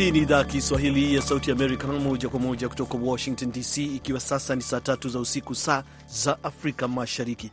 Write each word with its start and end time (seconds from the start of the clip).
Hii 0.00 0.10
ni 0.10 0.18
idhaa 0.18 0.44
Kiswahili 0.44 1.14
ya 1.14 1.22
Sauti 1.22 1.50
Amerika, 1.50 1.86
moja 1.86 2.28
kwa 2.28 2.40
moja 2.40 2.68
kutoka 2.68 2.98
Washington 2.98 3.52
DC, 3.52 3.76
ikiwa 3.78 4.20
sasa 4.20 4.56
ni 4.56 4.62
saa 4.62 4.80
tatu 4.80 5.08
za 5.08 5.18
usiku, 5.20 5.54
saa 5.54 5.84
za 6.08 6.44
Afrika 6.44 6.88
Mashariki. 6.88 7.50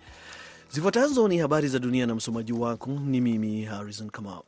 Zifuatazo 0.72 1.28
ni 1.28 1.38
habari 1.38 1.68
za 1.68 1.80
dunia 1.80 2.06
na 2.06 2.16
msomaji 2.16 2.54
wako 2.54 2.90
ni 2.92 3.22
mimi 3.22 3.64
Harrison 3.66 4.10
Kamau. 4.10 4.44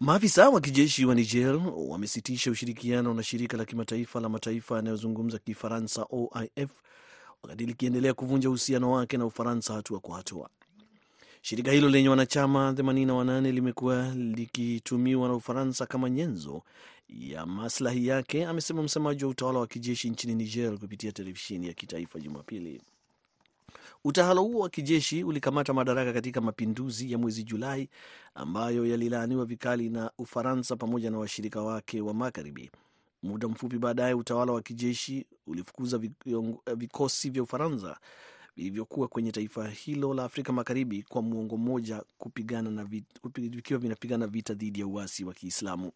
Maafisa 0.00 0.48
wa 0.48 0.60
kijeshi 0.60 1.04
wa 1.06 1.14
Niger 1.14 1.60
wamesitisha 1.76 2.50
ushirikiano 2.50 3.14
na 3.14 3.22
shirika 3.22 3.56
la 3.56 3.64
kimataifa 3.64 4.20
la 4.20 4.28
mataifa 4.28 4.76
yanayozungumza 4.76 5.38
Kifaransa, 5.38 6.06
OIF, 6.10 6.70
wakati 7.42 7.66
likiendelea 7.66 8.14
kuvunja 8.14 8.48
uhusiano 8.48 8.92
wake 8.92 9.16
na 9.16 9.26
Ufaransa 9.26 9.74
hatua 9.74 10.00
kwa 10.00 10.16
hatua. 10.16 10.50
Shirika 11.42 11.72
hilo 11.72 11.88
lenye 11.88 12.08
wanachama 12.08 12.72
88 12.72 13.52
limekuwa 13.52 14.08
likitumiwa 14.14 15.28
na 15.28 15.34
Ufaransa 15.34 15.86
kama 15.86 16.10
nyenzo 16.10 16.62
ya 17.08 17.46
maslahi 17.46 18.06
yake, 18.06 18.46
amesema 18.46 18.82
msemaji 18.82 19.24
wa 19.24 19.30
utawala 19.30 19.58
wa 19.58 19.66
kijeshi 19.66 20.10
nchini 20.10 20.34
Niger 20.34 20.78
kupitia 20.78 21.12
televisheni 21.12 21.66
ya 21.66 21.72
kitaifa 21.72 22.20
Jumapili. 22.20 22.80
Utawala 24.04 24.40
huo 24.40 24.60
wa 24.60 24.68
kijeshi 24.68 25.24
ulikamata 25.24 25.72
madaraka 25.74 26.12
katika 26.12 26.40
mapinduzi 26.40 27.12
ya 27.12 27.18
mwezi 27.18 27.42
Julai 27.44 27.88
ambayo 28.34 28.86
yalilaaniwa 28.86 29.44
vikali 29.44 29.88
na 29.90 30.10
Ufaransa 30.18 30.76
pamoja 30.76 31.10
na 31.10 31.18
washirika 31.18 31.62
wake 31.62 32.00
wa 32.00 32.14
Magharibi. 32.14 32.70
Muda 33.22 33.48
mfupi 33.48 33.78
baadaye, 33.78 34.14
utawala 34.14 34.52
wa 34.52 34.62
kijeshi 34.62 35.26
ulifukuza 35.46 36.00
vikosi 36.76 37.30
vya 37.30 37.42
Ufaransa 37.42 37.96
vilivyokuwa 38.62 39.08
kwenye 39.08 39.32
taifa 39.32 39.68
hilo 39.68 40.14
la 40.14 40.24
Afrika 40.24 40.52
Magharibi 40.52 41.02
kwa 41.02 41.22
muongo 41.22 41.56
mmoja 41.56 42.02
vikiwa 43.36 43.78
vinapigana 43.80 44.26
vita 44.26 44.54
dhidi 44.54 44.80
ya 44.80 44.86
uasi 44.86 45.24
wa 45.24 45.34
Kiislamu. 45.34 45.92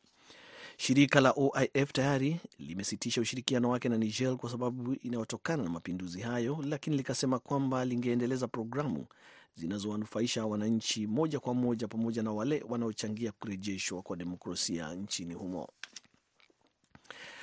Shirika 0.77 1.21
la 1.21 1.35
OIF 1.37 1.93
tayari 1.93 2.41
limesitisha 2.59 3.21
ushirikiano 3.21 3.71
wake 3.71 3.89
na 3.89 3.97
Niger 3.99 4.37
kwa 4.37 4.51
sababu 4.51 4.95
inayotokana 4.95 5.63
na 5.63 5.71
mapinduzi 5.71 6.21
hayo, 6.21 6.59
lakini 6.69 6.97
likasema 6.97 7.39
kwamba 7.39 7.85
lingeendeleza 7.85 8.49
programu 8.49 9.07
zinazowanufaisha 9.55 10.47
wananchi 10.47 11.07
moja 11.07 11.41
kwa 11.41 11.55
moja 11.55 11.89
pamoja 11.89 12.23
na 12.23 12.33
wale 12.33 12.65
wanaochangia 12.69 13.33
kurejeshwa 13.33 14.03
kwa 14.03 14.17
demokrasia 14.17 14.95
nchini 14.95 15.35
humo. 15.35 15.69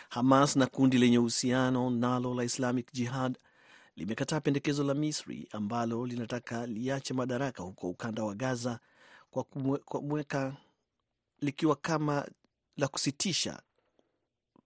Hamas 0.10 0.56
na 0.56 0.68
kundi 0.68 0.98
lenye 0.98 1.20
uhusiano 1.20 1.90
nalo 1.90 2.34
la 2.34 2.44
Islamic 2.44 2.94
Jihad 2.94 3.38
limekataa 4.00 4.40
pendekezo 4.42 4.84
la 4.84 4.94
Misri 4.94 5.48
ambalo 5.52 6.06
linataka 6.06 6.68
liache 6.68 7.14
madaraka 7.14 7.64
huko 7.64 7.90
ukanda 7.90 8.24
wa 8.24 8.36
Gaza 8.36 8.80
kwa 9.32 9.44
kumweka 9.44 10.58
likiwa 11.42 11.76
kama 11.76 12.28
la 12.78 12.88
kusitisha 12.88 13.62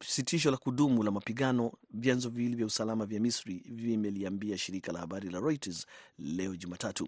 sitisho 0.07 0.51
la 0.51 0.57
kudumu 0.57 1.03
la 1.03 1.11
mapigano. 1.11 1.71
Vyanzo 1.91 2.29
viwili 2.29 2.55
vya 2.55 2.65
usalama 2.65 3.05
vya 3.05 3.19
Misri 3.19 3.63
vimeliambia 3.65 4.57
shirika 4.57 4.91
la 4.91 4.99
habari 4.99 5.29
la 5.29 5.39
Reuters 5.39 5.85
leo 6.19 6.55
Jumatatu. 6.55 7.07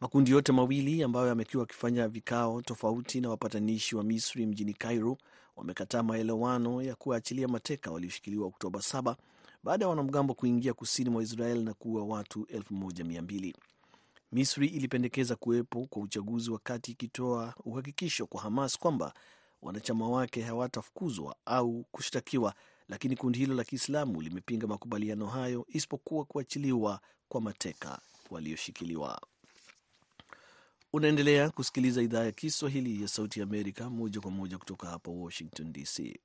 Makundi 0.00 0.30
yote 0.30 0.52
mawili 0.52 1.02
ambayo 1.02 1.26
yamekuwa 1.28 1.60
wakifanya 1.60 2.08
vikao 2.08 2.62
tofauti 2.62 3.20
na 3.20 3.28
wapatanishi 3.30 3.96
wa 3.96 4.04
Misri 4.04 4.46
mjini 4.46 4.74
Cairo 4.74 5.18
wamekataa 5.56 6.02
maelewano 6.02 6.82
ya 6.82 6.94
kuwaachilia 6.94 7.48
mateka 7.48 7.90
walioshikiliwa 7.90 8.46
Oktoba 8.46 8.78
7 8.78 9.16
baada 9.62 9.84
ya 9.84 9.88
wanamgambo 9.88 10.34
kuingia 10.34 10.74
kusini 10.74 11.10
mwa 11.10 11.22
Israel 11.22 11.62
na 11.62 11.74
kuua 11.74 12.04
watu 12.04 12.40
1200. 12.42 13.54
Misri 14.32 14.66
ilipendekeza 14.66 15.36
kuwepo 15.36 15.86
kwa 15.86 16.02
uchaguzi 16.02 16.50
wakati 16.50 16.92
ikitoa 16.92 17.54
uhakikisho 17.64 18.26
kwa 18.26 18.40
Hamas 18.42 18.78
kwamba 18.78 19.14
wanachama 19.62 20.08
wake 20.08 20.42
hawatafukuzwa 20.42 21.36
au 21.46 21.84
kushtakiwa, 21.92 22.54
lakini 22.88 23.16
kundi 23.16 23.38
hilo 23.38 23.54
la 23.54 23.64
Kiislamu 23.64 24.22
limepinga 24.22 24.66
makubaliano 24.66 25.26
hayo 25.26 25.66
isipokuwa 25.68 26.24
kuachiliwa 26.24 27.00
kwa 27.28 27.40
mateka 27.40 27.98
walioshikiliwa. 28.30 29.20
Unaendelea 30.92 31.50
kusikiliza 31.50 32.02
idhaa 32.02 32.24
ya 32.24 32.32
Kiswahili 32.32 33.02
ya 33.02 33.08
Sauti 33.08 33.40
ya 33.40 33.46
Amerika 33.46 33.90
moja 33.90 34.20
kwa 34.20 34.30
moja 34.30 34.58
kutoka 34.58 34.86
hapa 34.88 35.10
Washington 35.10 35.72
DC. 35.72 36.18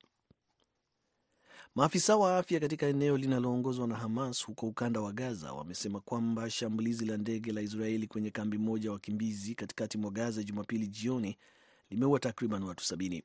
Maafisa 1.78 2.16
wa 2.16 2.38
afya 2.38 2.60
katika 2.60 2.86
eneo 2.88 3.18
linaloongozwa 3.18 3.88
na 3.88 3.96
Hamas 3.96 4.46
huko 4.46 4.68
ukanda 4.68 5.00
wa 5.02 5.12
Gaza 5.12 5.54
wamesema 5.54 6.00
kwamba 6.00 6.50
shambulizi 6.50 7.06
la 7.06 7.18
ndege 7.18 7.52
la 7.52 7.62
Israeli 7.62 8.08
kwenye 8.08 8.32
kambi 8.32 8.58
moja 8.58 8.92
wakimbizi 8.92 9.56
katikati 9.56 9.98
mwa 9.98 10.12
Gaza 10.12 10.44
Jumapili 10.44 10.88
jioni 10.88 11.38
limeua 11.90 12.20
takriban 12.20 12.64
watu 12.64 12.84
sabini. 12.86 13.24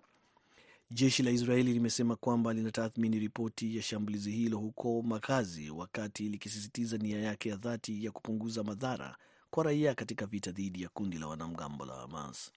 Jeshi 0.90 1.22
la 1.22 1.30
Israeli 1.30 1.72
limesema 1.72 2.16
kwamba 2.16 2.52
linatathmini 2.52 3.18
ripoti 3.18 3.76
ya 3.76 3.82
shambulizi 3.82 4.30
hilo 4.30 4.58
huko 4.58 5.02
makazi, 5.02 5.70
wakati 5.70 6.28
likisisitiza 6.28 6.98
nia 6.98 7.20
yake 7.20 7.48
ya 7.48 7.56
dhati 7.56 8.04
ya 8.04 8.10
kupunguza 8.10 8.62
madhara 8.64 9.16
kwa 9.50 9.64
raia 9.64 9.94
katika 9.94 10.26
vita 10.26 10.50
dhidi 10.50 10.82
ya 10.82 10.88
kundi 10.88 11.18
la 11.18 11.26
wanamgambo 11.26 11.84
la 11.84 11.94
Hamas. 11.94 12.52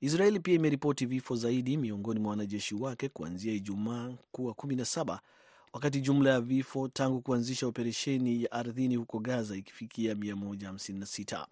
Israeli 0.00 0.40
pia 0.40 0.54
imeripoti 0.54 1.06
vifo 1.06 1.36
zaidi 1.36 1.76
miongoni 1.76 2.20
mwa 2.20 2.30
wanajeshi 2.30 2.74
wake 2.74 3.08
kuanzia 3.08 3.52
Ijumaa 3.52 4.14
kuwa 4.32 4.54
17 4.54 5.18
wakati 5.72 6.00
jumla 6.00 6.30
ya 6.30 6.40
vifo 6.40 6.88
tangu 6.88 7.20
kuanzisha 7.20 7.66
operesheni 7.66 8.42
ya 8.42 8.52
ardhini 8.52 8.96
huko 8.96 9.18
Gaza 9.18 9.56
ikifikia 9.56 10.14
156. 10.14 11.46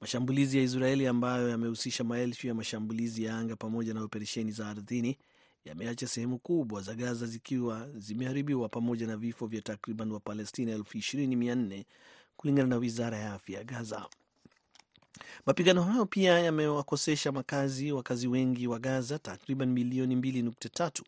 Mashambulizi 0.00 0.56
ya 0.58 0.62
Israeli 0.62 1.06
ambayo 1.06 1.48
yamehusisha 1.48 2.04
maelfu 2.04 2.46
ya 2.46 2.54
mashambulizi 2.54 3.24
ya 3.24 3.38
anga 3.38 3.56
pamoja 3.56 3.94
na 3.94 4.02
operesheni 4.02 4.52
za 4.52 4.68
ardhini 4.68 5.18
yameacha 5.64 6.06
sehemu 6.08 6.38
kubwa 6.38 6.82
za 6.82 6.94
Gaza 6.94 7.26
zikiwa 7.26 7.88
zimeharibiwa 7.96 8.68
pamoja 8.68 9.06
na 9.06 9.16
vifo 9.16 9.46
vya 9.46 9.62
takriban 9.62 10.12
Wapalestina 10.12 10.72
elfu 10.72 10.98
ishirini 10.98 11.36
mia 11.36 11.54
nne 11.54 11.86
kulingana 12.36 12.68
na 12.68 12.76
wizara 12.76 13.18
ya 13.18 13.32
afya 13.32 13.58
ya 13.58 13.64
Gaza. 13.64 14.06
Mapigano 15.46 15.82
hayo 15.82 16.06
pia 16.06 16.38
yamewakosesha 16.38 17.32
makazi 17.32 17.92
wakazi 17.92 18.28
wengi 18.28 18.66
wa 18.66 18.78
Gaza 18.78 19.18
takriban 19.18 19.68
milioni 19.72 20.16
2.3 20.16 21.02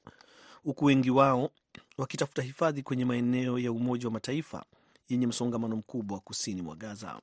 huku 0.65 0.85
wengi 0.85 1.11
wao 1.11 1.51
wakitafuta 1.99 2.43
hifadhi 2.43 2.83
kwenye 2.83 3.05
maeneo 3.05 3.59
ya 3.59 3.73
Umoja 3.73 4.07
wa 4.07 4.13
Mataifa 4.13 4.65
yenye 5.09 5.27
msongamano 5.27 5.77
mkubwa 5.77 6.21
kusini 6.21 6.63
mwa 6.63 6.77
Gaza. 6.77 7.21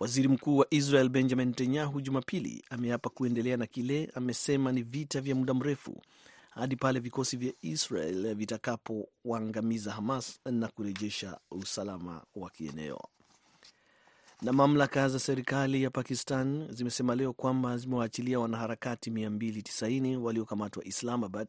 Waziri 0.00 0.28
Mkuu 0.28 0.56
wa 0.56 0.66
Israel 0.70 1.08
Benjamin 1.08 1.48
Netanyahu 1.48 2.00
Jumapili 2.00 2.64
ameapa 2.70 3.10
kuendelea 3.10 3.56
na 3.56 3.66
kile 3.66 4.10
amesema 4.14 4.72
ni 4.72 4.82
vita 4.82 5.20
vya 5.20 5.34
muda 5.34 5.54
mrefu 5.54 6.02
hadi 6.50 6.76
pale 6.76 7.00
vikosi 7.00 7.36
vya 7.36 7.52
Israel 7.62 8.34
vitakapowaangamiza 8.34 9.92
Hamas 9.92 10.40
na 10.44 10.68
kurejesha 10.68 11.38
usalama 11.50 12.22
wa 12.34 12.50
kieneo. 12.50 13.00
Na 14.42 14.52
mamlaka 14.52 15.08
za 15.08 15.18
serikali 15.18 15.82
ya 15.82 15.90
Pakistan 15.90 16.68
zimesema 16.72 17.14
leo 17.14 17.32
kwamba 17.32 17.76
zimewaachilia 17.76 18.40
wanaharakati 18.40 19.10
290 19.10 20.16
waliokamatwa 20.16 20.84
Islamabad 20.84 21.48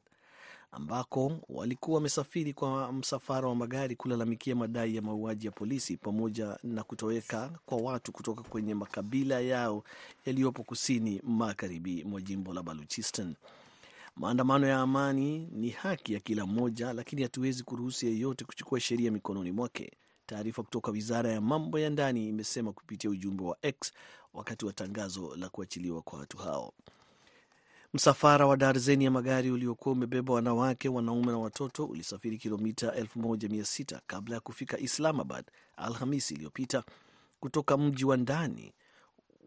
ambako 0.71 1.31
walikuwa 1.49 1.95
wamesafiri 1.95 2.53
kwa 2.53 2.91
msafara 2.93 3.47
wa 3.47 3.55
magari 3.55 3.95
kulalamikia 3.95 4.55
madai 4.55 4.95
ya 4.95 5.01
mauaji 5.01 5.45
ya 5.45 5.51
polisi 5.51 5.97
pamoja 5.97 6.57
na 6.63 6.83
kutoweka 6.83 7.59
kwa 7.65 7.77
watu 7.77 8.11
kutoka 8.11 8.43
kwenye 8.43 8.73
makabila 8.75 9.39
yao 9.39 9.83
yaliyopo 10.25 10.63
kusini 10.63 11.21
magharibi 11.23 12.03
mwa 12.03 12.21
jimbo 12.21 12.53
la 12.53 12.63
Baluchistan. 12.63 13.35
Maandamano 14.15 14.67
ya 14.67 14.79
amani 14.79 15.47
ni 15.51 15.69
haki 15.69 16.13
ya 16.13 16.19
kila 16.19 16.45
mmoja, 16.45 16.93
lakini 16.93 17.23
hatuwezi 17.23 17.63
kuruhusu 17.63 18.05
yeyote 18.05 18.45
kuchukua 18.45 18.79
sheria 18.79 19.11
mikononi 19.11 19.51
mwake. 19.51 19.91
Taarifa 20.25 20.63
kutoka 20.63 20.91
wizara 20.91 21.31
ya 21.31 21.41
mambo 21.41 21.79
ya 21.79 21.89
ndani 21.89 22.29
imesema 22.29 22.73
kupitia 22.73 23.09
ujumbe 23.09 23.43
wa 23.43 23.57
X 23.61 23.93
wakati 24.33 24.65
wa 24.65 24.73
tangazo 24.73 25.35
la 25.35 25.49
kuachiliwa 25.49 26.01
kwa 26.01 26.19
watu 26.19 26.37
hao. 26.37 26.73
Msafara 27.93 28.47
wa 28.47 28.57
darzeni 28.57 29.05
ya 29.05 29.11
magari 29.11 29.51
uliokuwa 29.51 29.93
umebeba 29.93 30.33
wanawake, 30.33 30.89
wanaume 30.89 31.31
na 31.31 31.37
watoto 31.37 31.85
ulisafiri 31.85 32.37
kilomita 32.37 32.87
1600 32.91 33.99
kabla 34.07 34.35
ya 34.35 34.41
kufika 34.41 34.79
Islamabad 34.79 35.45
Alhamisi 35.77 36.33
iliyopita 36.33 36.83
kutoka 37.39 37.77
mji 37.77 38.05
wa 38.05 38.17
ndani 38.17 38.73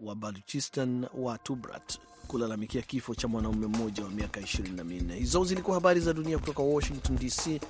wa 0.01 0.15
Baluchistan 0.15 1.07
wa 1.15 1.39
Tubrat 1.39 1.99
kulalamikia 2.29 2.83
kifo 2.83 3.15
cha 3.15 3.29
mwanaume 3.29 3.67
mmoja 3.67 4.05
wa 4.05 4.11
miaka 4.11 4.41
24. 4.41 5.15
Hizo 5.15 5.45
zilikuwa 5.45 5.75
habari 5.75 6.01
za 6.01 6.13
dunia 6.13 6.39
kutoka 6.39 6.63
Washington 6.63 7.17
DC. 7.17 7.61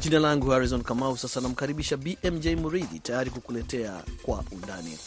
Jina 0.00 0.18
langu 0.18 0.50
Harrison 0.50 0.82
Kamau. 0.82 1.16
Sasa 1.16 1.40
namkaribisha 1.40 1.96
BMJ 1.96 2.46
Muridhi 2.46 2.98
tayari 2.98 3.30
kukuletea 3.30 4.02
kwa 4.22 4.44
undani. 4.52 4.98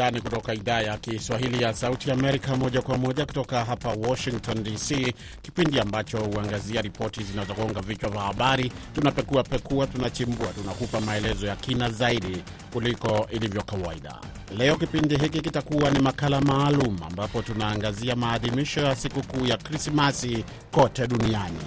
Undani 0.00 0.20
kutoka 0.20 0.54
idhaa 0.54 0.80
ya 0.80 0.98
Kiswahili 0.98 1.62
ya 1.62 1.74
Sauti 1.74 2.10
Amerika, 2.10 2.56
moja 2.56 2.82
kwa 2.82 2.98
moja 2.98 3.26
kutoka 3.26 3.64
hapa 3.64 3.88
Washington 3.88 4.62
DC, 4.64 5.14
kipindi 5.42 5.80
ambacho 5.80 6.18
huangazia 6.18 6.82
ripoti 6.82 7.22
zinazogonga 7.22 7.80
vichwa 7.80 8.10
vya 8.10 8.20
habari. 8.20 8.72
Tunapekua 8.94 9.42
pekua, 9.42 9.86
tunachimbua, 9.86 10.46
tunakupa 10.46 11.00
maelezo 11.00 11.46
ya 11.46 11.56
kina 11.56 11.90
zaidi 11.90 12.42
kuliko 12.72 13.26
ilivyo 13.32 13.62
kawaida. 13.62 14.14
Leo 14.58 14.76
kipindi 14.76 15.16
hiki 15.16 15.40
kitakuwa 15.40 15.90
ni 15.90 15.98
makala 15.98 16.40
maalum 16.40 16.96
ambapo 17.06 17.42
tunaangazia 17.42 18.16
maadhimisho 18.16 18.80
ya 18.80 18.96
sikukuu 18.96 19.46
ya 19.46 19.56
Krismasi 19.56 20.44
kote 20.70 21.06
duniani. 21.06 21.58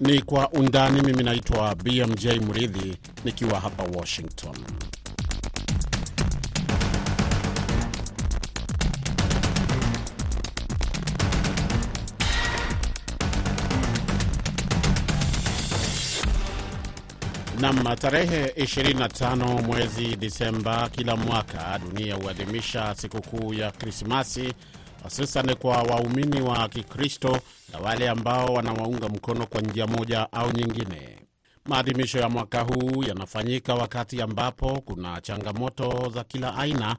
Ni 0.00 0.22
Kwa 0.22 0.50
Undani. 0.50 1.02
Mimi 1.02 1.22
naitwa 1.22 1.74
BMJ 1.74 2.26
Mridhi 2.26 2.96
nikiwa 3.24 3.60
hapa 3.60 3.82
Washington. 3.98 4.56
Nam, 17.62 17.96
tarehe 17.96 18.46
25 18.56 19.62
mwezi 19.62 20.16
Disemba 20.16 20.88
kila 20.88 21.16
mwaka 21.16 21.78
dunia 21.78 22.14
huadhimisha 22.14 22.94
sikukuu 22.94 23.54
ya 23.54 23.70
Krismasi, 23.70 24.52
hususan 25.02 25.54
kwa 25.54 25.82
waumini 25.82 26.40
wa 26.40 26.68
Kikristo 26.68 27.38
na 27.72 27.78
wale 27.78 28.08
ambao 28.08 28.46
wanawaunga 28.54 29.08
mkono 29.08 29.46
kwa 29.46 29.60
njia 29.60 29.86
moja 29.86 30.32
au 30.32 30.52
nyingine. 30.52 31.18
Maadhimisho 31.66 32.18
ya 32.18 32.28
mwaka 32.28 32.60
huu 32.60 33.02
yanafanyika 33.02 33.74
wakati 33.74 34.22
ambapo 34.22 34.80
kuna 34.80 35.20
changamoto 35.20 36.10
za 36.14 36.24
kila 36.24 36.56
aina, 36.56 36.96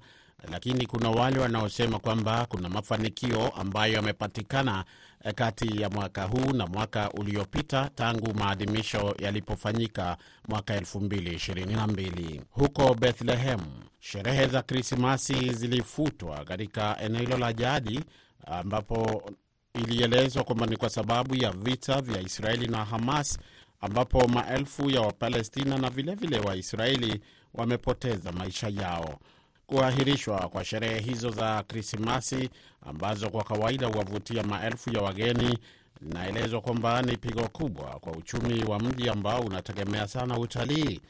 lakini 0.52 0.86
kuna 0.86 1.10
wale 1.10 1.40
wanaosema 1.40 2.00
kwamba 2.00 2.46
kuna 2.46 2.70
mafanikio 2.70 3.50
ambayo 3.50 3.94
yamepatikana 3.94 4.86
kati 5.32 5.82
ya 5.82 5.90
mwaka 5.90 6.24
huu 6.24 6.54
na 6.54 6.68
mwaka 6.68 7.10
uliopita 7.12 7.90
tangu 7.96 8.34
maadhimisho 8.34 9.16
yalipofanyika 9.20 10.18
mwaka 10.48 10.78
2022 10.80 12.42
huko 12.52 12.94
Bethlehem. 12.94 13.60
Sherehe 14.00 14.48
za 14.48 14.62
Krismasi 14.62 15.54
zilifutwa 15.54 16.46
katika 16.46 16.98
eneo 17.02 17.22
hilo 17.22 17.38
la 17.38 17.54
jadi, 17.54 18.04
ambapo 18.48 19.32
ilielezwa 19.74 20.44
kwamba 20.44 20.66
ni 20.66 20.78
kwa 20.78 20.90
sababu 20.90 21.36
ya 21.36 21.52
vita 21.52 22.02
vya 22.02 22.22
Israeli 22.22 22.68
na 22.68 22.86
Hamas, 22.86 23.40
ambapo 23.82 24.28
maelfu 24.28 24.90
ya 24.90 25.02
Wapalestina 25.02 25.78
na 25.78 25.90
vilevile 25.90 26.40
Waisraeli 26.40 27.22
wamepoteza 27.54 28.32
maisha 28.32 28.68
yao. 28.68 29.20
Kuahirishwa 29.68 30.50
kwa 30.50 30.66
sherehe 30.66 31.00
hizo 31.00 31.30
za 31.30 31.64
Krismasi 31.64 32.50
ambazo 32.82 33.30
kwa 33.30 33.44
kawaida 33.44 33.88
huwavutia 33.88 34.44
maelfu 34.44 34.94
ya 34.96 35.02
wageni, 35.02 35.58
linaelezwa 36.02 36.62
kwamba 36.62 37.02
ni 37.02 37.18
pigo 37.18 37.48
kubwa 37.48 37.86
kwa 38.00 38.12
uchumi 38.14 38.64
wa 38.64 38.80
mji 38.80 39.10
ambao 39.10 39.42
unategemea 39.42 40.08
sana 40.08 40.40
utalii. 40.40 41.02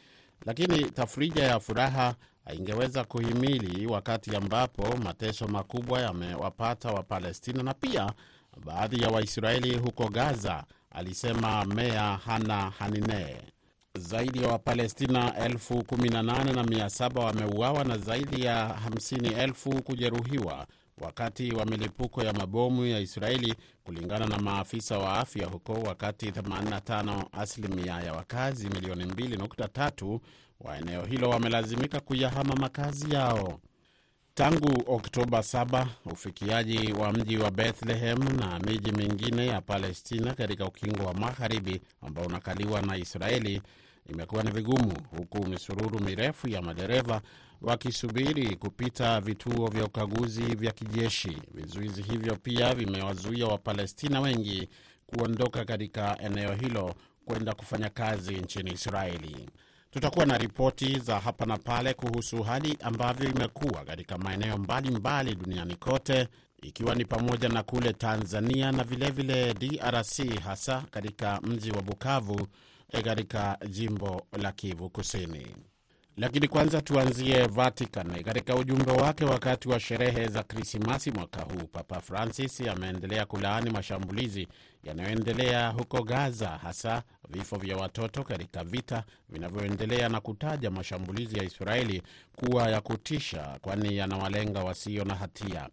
Lakini 0.45 0.91
tafrija 0.91 1.43
ya 1.43 1.59
furaha 1.59 2.15
haingeweza 2.45 3.03
kuhimili 3.03 3.87
wakati 3.87 4.35
ambapo 4.35 4.97
mateso 4.97 5.47
makubwa 5.47 6.01
yamewapata 6.01 6.91
Wapalestina 6.91 7.63
na 7.63 7.73
pia 7.73 8.11
baadhi 8.65 9.01
ya 9.03 9.09
Waisraeli 9.09 9.77
huko 9.77 10.09
Gaza, 10.09 10.63
alisema 10.91 11.65
meya 11.65 12.19
Hana 12.25 12.69
Hanine. 12.69 13.52
Zaidi 13.99 14.43
ya 14.43 14.47
Wapalestina 14.49 15.35
elfu 15.37 15.83
kumi 15.83 16.09
na 16.09 16.23
nane 16.23 16.53
na 16.53 16.63
mia 16.63 16.89
saba 16.89 17.25
wameuawa 17.25 17.83
na 17.83 17.97
zaidi 17.97 18.45
ya 18.45 18.67
hamsini 18.67 19.27
elfu 19.33 19.81
kujeruhiwa 19.83 20.67
wakati 20.97 21.51
wa 21.55 21.65
milipuko 21.65 22.23
ya 22.23 22.33
mabomu 22.33 22.85
ya 22.85 22.99
Israeli, 22.99 23.55
kulingana 23.83 24.25
na 24.27 24.37
maafisa 24.37 24.97
wa 24.97 25.17
afya 25.19 25.47
huko, 25.47 25.73
wakati 25.73 26.29
85 26.31 27.25
asilimia 27.31 27.93
ya 28.01 28.13
wakazi 28.13 28.69
milioni 28.69 29.05
2.3 29.05 30.19
wa 30.59 30.77
eneo 30.77 31.05
hilo 31.05 31.29
wamelazimika 31.29 31.99
kuyahama 31.99 32.55
makazi 32.55 33.13
yao. 33.15 33.59
Tangu 34.35 34.83
Oktoba 34.87 35.39
7 35.39 35.87
ufikiaji 36.05 36.93
wa 36.93 37.13
mji 37.13 37.37
wa 37.37 37.51
Bethlehem 37.51 38.23
na 38.39 38.59
miji 38.59 38.91
mingine 38.91 39.47
ya 39.47 39.61
Palestina 39.61 40.33
katika 40.33 40.65
ukingo 40.65 41.05
wa 41.05 41.13
magharibi 41.13 41.81
ambao 42.01 42.25
unakaliwa 42.25 42.81
na 42.81 42.97
Israeli 42.97 43.61
imekuwa 44.09 44.43
ni 44.43 44.51
vigumu, 44.51 44.93
huku 45.17 45.45
misururu 45.47 45.99
mirefu 45.99 46.47
ya 46.49 46.61
madereva 46.61 47.21
wakisubiri 47.61 48.55
kupita 48.55 49.21
vituo 49.21 49.67
vya 49.67 49.85
ukaguzi 49.85 50.41
vya 50.41 50.71
kijeshi. 50.71 51.37
Vizuizi 51.53 52.01
hivyo 52.01 52.35
pia 52.35 52.73
vimewazuia 52.75 53.45
Wapalestina 53.47 54.21
wengi 54.21 54.69
kuondoka 55.05 55.65
katika 55.65 56.17
eneo 56.21 56.53
hilo 56.55 56.95
kwenda 57.25 57.53
kufanya 57.53 57.89
kazi 57.89 58.33
nchini 58.33 58.71
Israeli. 58.71 59.49
Tutakuwa 59.93 60.25
na 60.25 60.37
ripoti 60.37 60.99
za 60.99 61.19
hapa 61.19 61.45
na 61.45 61.57
pale 61.57 61.93
kuhusu 61.93 62.43
hali 62.43 62.77
ambavyo 62.81 63.29
imekuwa 63.29 63.85
katika 63.85 64.17
maeneo 64.17 64.57
mbalimbali 64.57 65.35
duniani 65.35 65.75
kote, 65.75 66.27
ikiwa 66.61 66.95
ni 66.95 67.05
pamoja 67.05 67.49
na 67.49 67.63
kule 67.63 67.93
Tanzania 67.93 68.71
na 68.71 68.83
vilevile 68.83 69.53
vile 69.53 69.77
DRC, 69.77 70.39
hasa 70.43 70.81
katika 70.91 71.41
mji 71.41 71.71
wa 71.71 71.81
Bukavu 71.81 72.47
katika 73.03 73.57
jimbo 73.69 74.21
la 74.41 74.51
Kivu 74.51 74.89
Kusini. 74.89 75.47
Lakini 76.17 76.47
kwanza 76.47 76.81
tuanzie 76.81 77.47
Vatican. 77.47 78.23
Katika 78.23 78.55
ujumbe 78.55 78.91
wake 78.91 79.25
wakati 79.25 79.69
wa 79.69 79.79
sherehe 79.79 80.27
za 80.27 80.43
Krismasi 80.43 81.11
mwaka 81.11 81.41
huu, 81.41 81.67
Papa 81.71 82.01
Francis 82.01 82.61
ameendelea 82.61 83.25
kulaani 83.25 83.69
mashambulizi 83.69 84.47
yanayoendelea 84.83 85.69
huko 85.69 86.03
Gaza, 86.03 86.47
hasa 86.49 87.03
vifo 87.29 87.57
vya 87.57 87.77
watoto 87.77 88.23
katika 88.23 88.63
vita 88.63 89.03
vinavyoendelea 89.29 90.09
na 90.09 90.21
kutaja 90.21 90.71
mashambulizi 90.71 91.37
ya 91.37 91.43
Israeli 91.43 92.01
kuwa 92.35 92.69
ya 92.69 92.81
kutisha, 92.81 93.57
kwani 93.61 93.97
yanawalenga 93.97 94.63
wasio 94.63 95.03
na 95.05 95.15
hatia. 95.15 95.69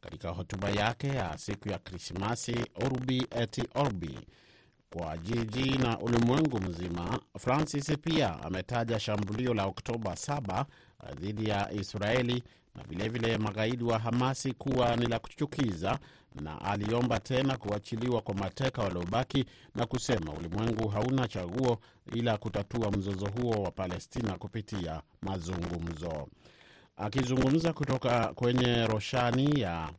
Katika 0.00 0.28
hotuba 0.28 0.70
yake 0.70 1.08
ya 1.08 1.38
siku 1.38 1.68
ya 1.68 1.78
Krismasi, 1.78 2.56
Urbi 2.86 3.26
et 3.30 3.62
Orbi, 3.74 4.18
kwa 4.96 5.18
jiji 5.18 5.78
na 5.78 5.98
ulimwengu 5.98 6.60
mzima, 6.60 7.20
Francis 7.38 7.92
pia 8.02 8.42
ametaja 8.42 9.00
shambulio 9.00 9.54
la 9.54 9.64
Oktoba 9.64 10.12
7 10.12 10.64
dhidi 11.20 11.48
ya 11.48 11.72
Israeli 11.72 12.42
na 12.74 12.82
vilevile 12.82 13.38
magaidi 13.38 13.84
wa 13.84 13.98
Hamasi 13.98 14.52
kuwa 14.52 14.96
ni 14.96 15.06
la 15.06 15.18
kuchukiza, 15.18 15.98
na 16.40 16.60
aliomba 16.60 17.20
tena 17.20 17.56
kuachiliwa 17.56 18.20
kwa 18.22 18.34
mateka 18.34 18.82
waliobaki 18.82 19.44
na 19.74 19.86
kusema 19.86 20.32
ulimwengu 20.32 20.88
hauna 20.88 21.28
chaguo 21.28 21.78
ila 22.14 22.36
kutatua 22.36 22.90
mzozo 22.90 23.26
huo 23.26 23.62
wa 23.62 23.70
Palestina 23.70 24.38
kupitia 24.38 25.02
mazungumzo. 25.22 26.28
Akizungumza 26.96 27.72
kutoka 27.72 28.26
kwenye 28.34 28.86
roshani 28.86 29.60
ya 29.60 29.90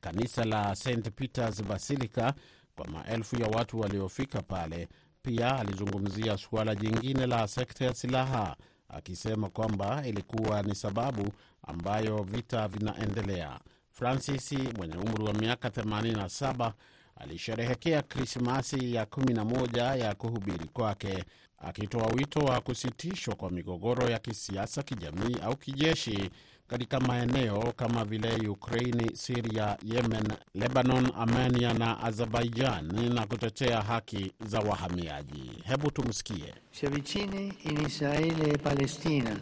kanisa 0.00 0.44
la 0.44 0.74
St 0.76 1.10
Peters 1.10 1.62
Basilica 1.62 2.32
kwa 2.76 2.86
maelfu 2.86 3.36
ya 3.42 3.46
watu 3.48 3.80
waliofika 3.80 4.42
pale. 4.42 4.88
Pia 5.22 5.58
alizungumzia 5.58 6.36
suala 6.36 6.74
jingine 6.74 7.26
la 7.26 7.48
sekta 7.48 7.84
ya 7.84 7.94
silaha, 7.94 8.56
akisema 8.88 9.48
kwamba 9.50 10.06
ilikuwa 10.06 10.62
ni 10.62 10.74
sababu 10.74 11.28
ambayo 11.62 12.22
vita 12.22 12.68
vinaendelea. 12.68 13.60
Francis 13.90 14.52
mwenye 14.52 14.96
umri 14.96 15.24
wa 15.24 15.32
miaka 15.32 15.68
87 15.68 16.72
alisherehekea 17.16 18.02
Krismasi 18.02 18.94
ya 18.94 19.04
11 19.04 19.98
ya 19.98 20.14
kuhubiri 20.14 20.68
kwake, 20.68 21.24
akitoa 21.58 22.06
wito 22.06 22.40
wa 22.40 22.60
kusitishwa 22.60 23.34
kwa 23.34 23.50
migogoro 23.50 24.08
ya 24.08 24.18
kisiasa, 24.18 24.82
kijamii 24.82 25.36
au 25.42 25.56
kijeshi 25.56 26.30
katika 26.68 27.00
maeneo 27.00 27.72
kama 27.76 28.04
vile 28.04 28.48
Ukraini, 28.48 29.16
Siria, 29.16 29.76
Yemen, 29.82 30.28
Lebanon, 30.54 31.10
Armenia 31.16 31.74
na 31.74 32.02
Azerbaijan 32.02 33.14
na 33.14 33.26
kutetea 33.26 33.82
haki 33.82 34.32
za 34.46 34.60
wahamiaji. 34.60 35.50
Hebu 35.64 35.90
tumsikie. 35.90 36.54
Siavicine 36.72 37.52
in 37.64 37.86
Israele 37.86 38.50
e 38.54 38.58
Palestina. 38.58 39.36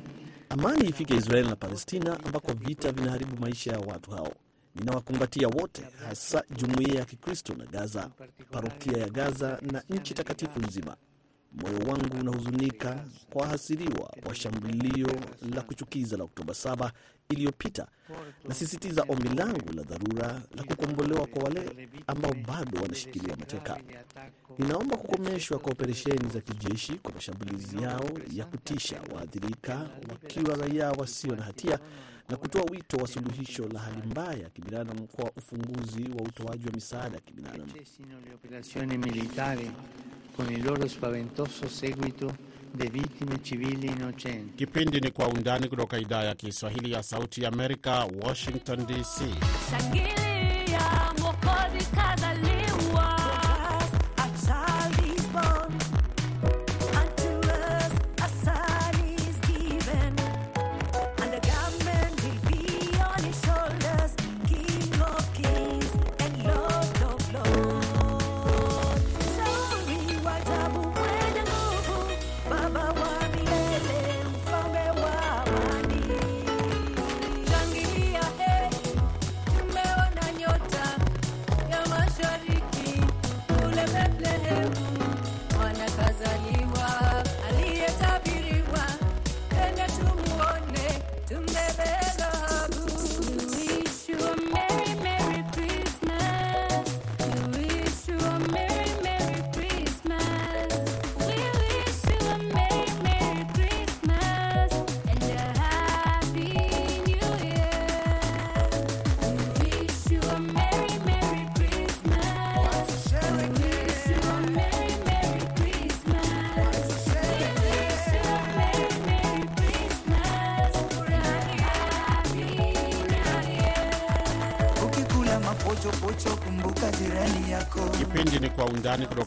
Amani 0.48 0.88
ifike 0.88 1.14
Israeli 1.16 1.48
na 1.48 1.56
Palestina 1.56 2.18
ambako 2.24 2.52
vita 2.52 2.92
vinaharibu 2.92 3.36
maisha 3.40 3.72
ya 3.72 3.78
watu 3.78 4.10
hao. 4.10 4.32
Ninawakumbatia 4.74 5.48
wote, 5.48 5.82
hasa 6.08 6.42
jumuiya 6.56 6.98
ya 6.98 7.04
Kikristo 7.04 7.54
na 7.54 7.64
Gaza, 7.66 8.10
parokia 8.50 8.98
ya 8.98 9.08
Gaza 9.08 9.58
na 9.72 9.82
nchi 9.88 10.14
takatifu 10.14 10.60
nzima. 10.60 10.96
Moyo 11.54 11.78
wangu 11.78 12.16
unahuzunika 12.20 13.04
kwa 13.30 13.42
wahasiriwa 13.42 14.14
wa 14.26 14.34
shambulio 14.34 15.08
la 15.54 15.62
kuchukiza 15.62 16.16
la 16.16 16.24
Oktoba 16.24 16.52
7 16.52 16.90
iliyopita. 17.28 17.86
Nasisitiza 18.48 19.04
ombi 19.08 19.28
langu 19.28 19.72
la 19.72 19.82
dharura 19.82 20.42
la 20.56 20.62
kukombolewa 20.64 21.26
kwa 21.26 21.42
wale 21.42 21.88
ambao 22.06 22.34
bado 22.48 22.82
wanashikiliwa 22.82 23.36
mateka. 23.36 23.80
Ninaomba 24.58 24.96
kukomeshwa 24.96 25.58
kwa 25.58 25.72
operesheni 25.72 26.28
za 26.34 26.40
kijeshi 26.40 26.92
kwa 26.92 27.12
mashambulizi 27.12 27.82
yao 27.82 28.08
ya 28.32 28.44
kutisha, 28.44 29.00
waathirika 29.14 29.86
wakiwa 30.10 30.56
raia 30.56 30.90
wasio 30.92 31.36
na 31.36 31.42
hatia, 31.42 31.78
na 32.28 32.36
kutoa 32.36 32.62
wito 32.70 32.96
wa 32.96 33.06
suluhisho 33.08 33.68
la 33.68 33.80
hali 33.80 34.02
mbaya 34.06 34.38
ya 34.42 34.50
kibinadamu 34.50 35.06
kwa 35.06 35.30
ufunguzi 35.36 36.02
wa 36.18 36.22
utoaji 36.22 36.66
wa 36.66 36.72
misaada 36.72 37.14
ya 37.14 37.20
kibinadamu. 37.20 37.72
Kipindi 44.56 45.00
ni 45.00 45.10
Kwa 45.10 45.28
Undani 45.28 45.68
kutoka 45.68 45.98
idhaa 45.98 46.22
ya 46.24 46.34
Kiswahili 46.34 46.92
ya 46.92 47.02
Sauti 47.02 47.42
ya 47.42 47.48
Amerika, 47.48 48.08
Washington 48.22 48.86
DC. 48.86 49.22
Shangilia, 49.70 51.03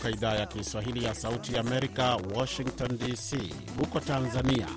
kutoka 0.08 0.28
idhaa 0.28 0.40
ya 0.40 0.46
Kiswahili 0.46 1.04
ya 1.06 1.14
Sauti 1.16 1.54
ya 1.54 1.60
Amerika, 1.62 2.16
Washington 2.36 2.98
DC. 2.98 3.38
Huko 3.80 4.00
Tanzania, 4.00 4.68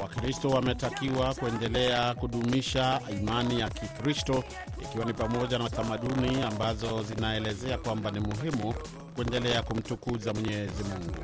Wakristo 0.00 0.48
wametakiwa 0.48 1.34
kuendelea 1.34 2.14
kudumisha 2.14 3.00
imani 3.10 3.60
ya 3.60 3.68
Kikristo, 3.70 4.44
ikiwa 4.82 5.04
ni 5.04 5.12
pamoja 5.12 5.58
na 5.58 5.70
tamaduni 5.70 6.42
ambazo 6.42 7.02
zinaelezea 7.02 7.78
kwamba 7.78 8.10
ni 8.10 8.20
muhimu 8.20 8.74
kuendelea 9.14 9.62
kumtukuza 9.62 10.32
Mwenyezi 10.34 10.84
Mungu. 10.84 11.14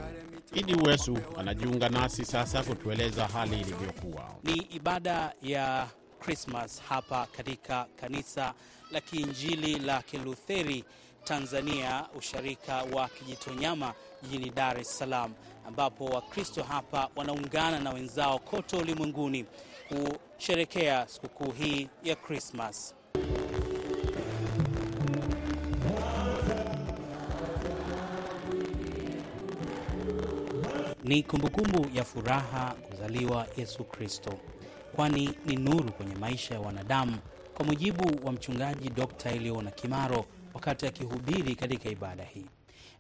Idi 0.55 0.75
Uwesu 0.75 1.19
anajiunga 1.39 1.89
nasi 1.89 2.25
sasa 2.25 2.63
kutueleza 2.63 3.27
hali 3.27 3.61
ilivyokuwa. 3.61 4.31
Ni 4.45 4.55
ibada 4.55 5.33
ya 5.43 5.87
Krismas 6.21 6.83
hapa 6.89 7.27
katika 7.37 7.87
kanisa 8.01 8.55
la 8.91 9.01
Kiinjili 9.01 9.79
la 9.79 10.03
Kilutheri 10.03 10.85
Tanzania, 11.25 12.05
usharika 12.19 12.83
wa 12.93 13.09
Kijitonyama 13.09 13.95
jijini 14.23 14.51
Dar 14.51 14.79
es 14.81 14.99
Salaam, 14.99 15.35
ambapo 15.69 16.05
Wakristo 16.05 16.63
hapa 16.63 17.09
wanaungana 17.17 17.81
na 17.81 17.91
wenzao 17.91 18.39
kote 18.39 18.77
ulimwenguni 18.77 19.45
kusherekea 19.89 21.09
sikukuu 21.09 21.51
hii 21.51 21.89
ya 22.05 22.17
Krismas. 22.17 22.95
Ni 31.05 31.23
kumbukumbu 31.23 31.87
ya 31.95 32.05
furaha 32.05 32.75
kuzaliwa 32.91 33.47
Yesu 33.57 33.85
Kristo, 33.85 34.33
kwani 34.97 35.31
ni 35.47 35.57
nuru 35.57 35.93
kwenye 35.93 36.15
maisha 36.15 36.55
ya 36.55 36.61
wanadamu, 36.61 37.17
kwa 37.55 37.65
mujibu 37.67 38.27
wa 38.27 38.33
mchungaji 38.33 38.89
Dr. 38.91 39.29
Eliona 39.31 39.71
Kimaro 39.71 40.25
wakati 40.55 40.87
akihubiri 40.87 41.55
katika 41.55 41.89
ibada 41.89 42.25
hii. 42.25 42.47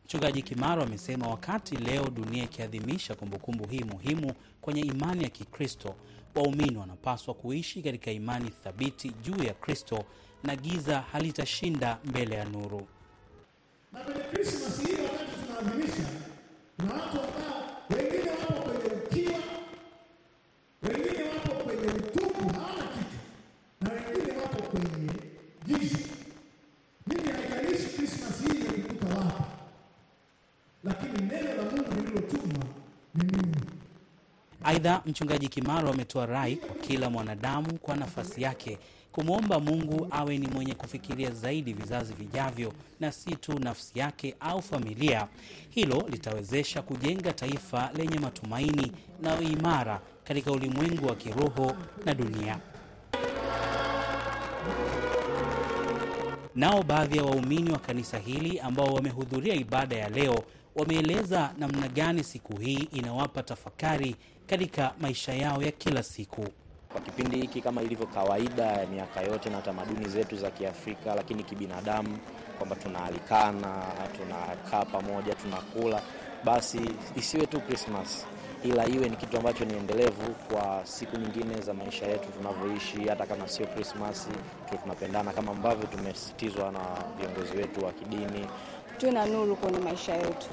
Mchungaji 0.04 0.42
Kimaro 0.42 0.82
amesema 0.82 1.28
wakati 1.28 1.76
leo 1.76 2.10
dunia 2.10 2.44
ikiadhimisha 2.44 3.14
kumbukumbu 3.14 3.66
hii 3.68 3.84
muhimu 3.84 4.34
kwenye 4.60 4.80
imani 4.80 5.22
ya 5.24 5.30
Kikristo, 5.30 5.94
waumini 6.34 6.76
wanapaswa 6.76 7.34
kuishi 7.34 7.82
katika 7.82 8.10
imani 8.10 8.50
thabiti 8.64 9.08
juu 9.22 9.44
ya 9.44 9.54
Kristo 9.54 10.04
na 10.42 10.56
giza 10.56 11.00
halitashinda 11.00 11.98
mbele 12.04 12.36
ya 12.36 12.44
nuru. 12.44 12.86
na 13.92 14.00
kwenye 14.00 14.20
Krismasi 14.20 14.86
hii 14.86 15.02
wakati 15.02 15.30
tunaadhimisha, 15.46 16.08
kuna 16.76 16.92
watu 16.94 17.20
ambao 17.20 17.62
wengine 17.90 18.30
wapo 18.30 18.52
kwenye 18.62 18.94
ukiwa, 18.94 19.38
wengine 20.82 21.22
wapo 21.28 21.64
kwenye 21.64 21.86
utupu, 21.92 22.48
hawana 22.54 22.82
kitu, 22.88 23.16
na 23.80 23.90
wengine 23.92 24.38
wapo 24.42 24.62
kwenye 24.62 25.12
giza. 25.66 25.98
Mimi 27.06 27.28
haijalishi 27.32 27.88
Krismasi 27.96 28.44
hii 28.52 28.58
imekukuta 28.58 29.14
wapi, 29.16 29.42
lakini 30.84 31.20
neno 31.28 31.54
la 31.54 31.62
Mungu 31.70 31.94
lililotumwa 31.94 32.64
ni 33.14 33.24
Mungu. 33.36 33.60
Aidha, 34.84 35.02
mchungaji 35.06 35.48
Kimaro 35.48 35.90
ametoa 35.90 36.26
rai 36.26 36.56
kwa 36.56 36.74
kila 36.76 37.10
mwanadamu 37.10 37.78
kwa 37.78 37.96
nafasi 37.96 38.42
yake 38.42 38.78
kumwomba 39.12 39.60
Mungu 39.60 40.06
awe 40.10 40.38
ni 40.38 40.48
mwenye 40.48 40.74
kufikiria 40.74 41.30
zaidi 41.30 41.72
vizazi 41.72 42.12
vijavyo 42.14 42.72
na 43.00 43.12
si 43.12 43.36
tu 43.36 43.58
nafsi 43.58 43.98
yake 43.98 44.34
au 44.40 44.62
familia. 44.62 45.28
Hilo 45.70 46.04
litawezesha 46.10 46.82
kujenga 46.82 47.32
taifa 47.32 47.90
lenye 47.96 48.18
matumaini 48.18 48.92
na 49.22 49.40
imara 49.40 50.00
katika 50.24 50.52
ulimwengu 50.52 51.06
wa 51.06 51.14
kiroho 51.16 51.76
na 52.04 52.14
dunia. 52.14 52.58
Nao 56.54 56.82
baadhi 56.82 57.16
ya 57.18 57.24
waumini 57.24 57.70
wa 57.70 57.78
kanisa 57.78 58.18
hili 58.18 58.60
ambao 58.60 58.86
wamehudhuria 58.94 59.54
ibada 59.54 59.96
ya 59.96 60.08
leo 60.08 60.44
wameeleza 60.76 61.50
namna 61.58 61.88
gani 61.88 62.24
siku 62.24 62.56
hii 62.60 62.88
inawapa 62.92 63.42
tafakari 63.42 64.16
katika 64.46 64.92
maisha 65.00 65.32
yao 65.34 65.62
ya 65.62 65.70
kila 65.70 66.02
siku. 66.02 66.46
Kwa 66.92 67.00
kipindi 67.00 67.36
hiki 67.36 67.60
kama 67.60 67.82
ilivyo 67.82 68.06
kawaida 68.06 68.62
ya 68.64 68.86
miaka 68.86 69.20
yote 69.20 69.50
na 69.50 69.62
tamaduni 69.62 70.08
zetu 70.08 70.36
za 70.36 70.50
Kiafrika, 70.50 71.14
lakini 71.14 71.42
kibinadamu, 71.44 72.18
kwamba 72.58 72.76
tunaalikana, 72.76 73.82
tunakaa 74.16 74.84
pamoja, 74.84 75.34
tunakula, 75.34 76.02
basi 76.44 76.80
isiwe 77.16 77.46
tu 77.46 77.60
Krismas 77.60 78.26
ila 78.64 78.86
iwe 78.88 79.08
ni 79.08 79.16
kitu 79.16 79.36
ambacho 79.36 79.64
ni 79.64 79.76
endelevu 79.76 80.34
kwa 80.52 80.80
siku 80.84 81.16
nyingine 81.16 81.60
za 81.60 81.74
maisha 81.74 82.06
yetu 82.06 82.28
tunavyoishi, 82.38 83.08
hata 83.08 83.26
kama 83.26 83.48
sio 83.48 83.66
Krismasi, 83.66 84.30
tu 84.70 84.78
tunapendana 84.82 85.32
kama 85.32 85.52
ambavyo 85.52 85.86
tumesisitizwa 85.86 86.72
na 86.72 86.80
viongozi 87.20 87.56
wetu 87.56 87.84
wa 87.84 87.92
kidini. 87.92 88.46
Tuwe 88.98 89.12
na 89.12 89.26
nuru 89.26 89.56
kwenye 89.56 89.78
maisha 89.78 90.14
yetu 90.14 90.48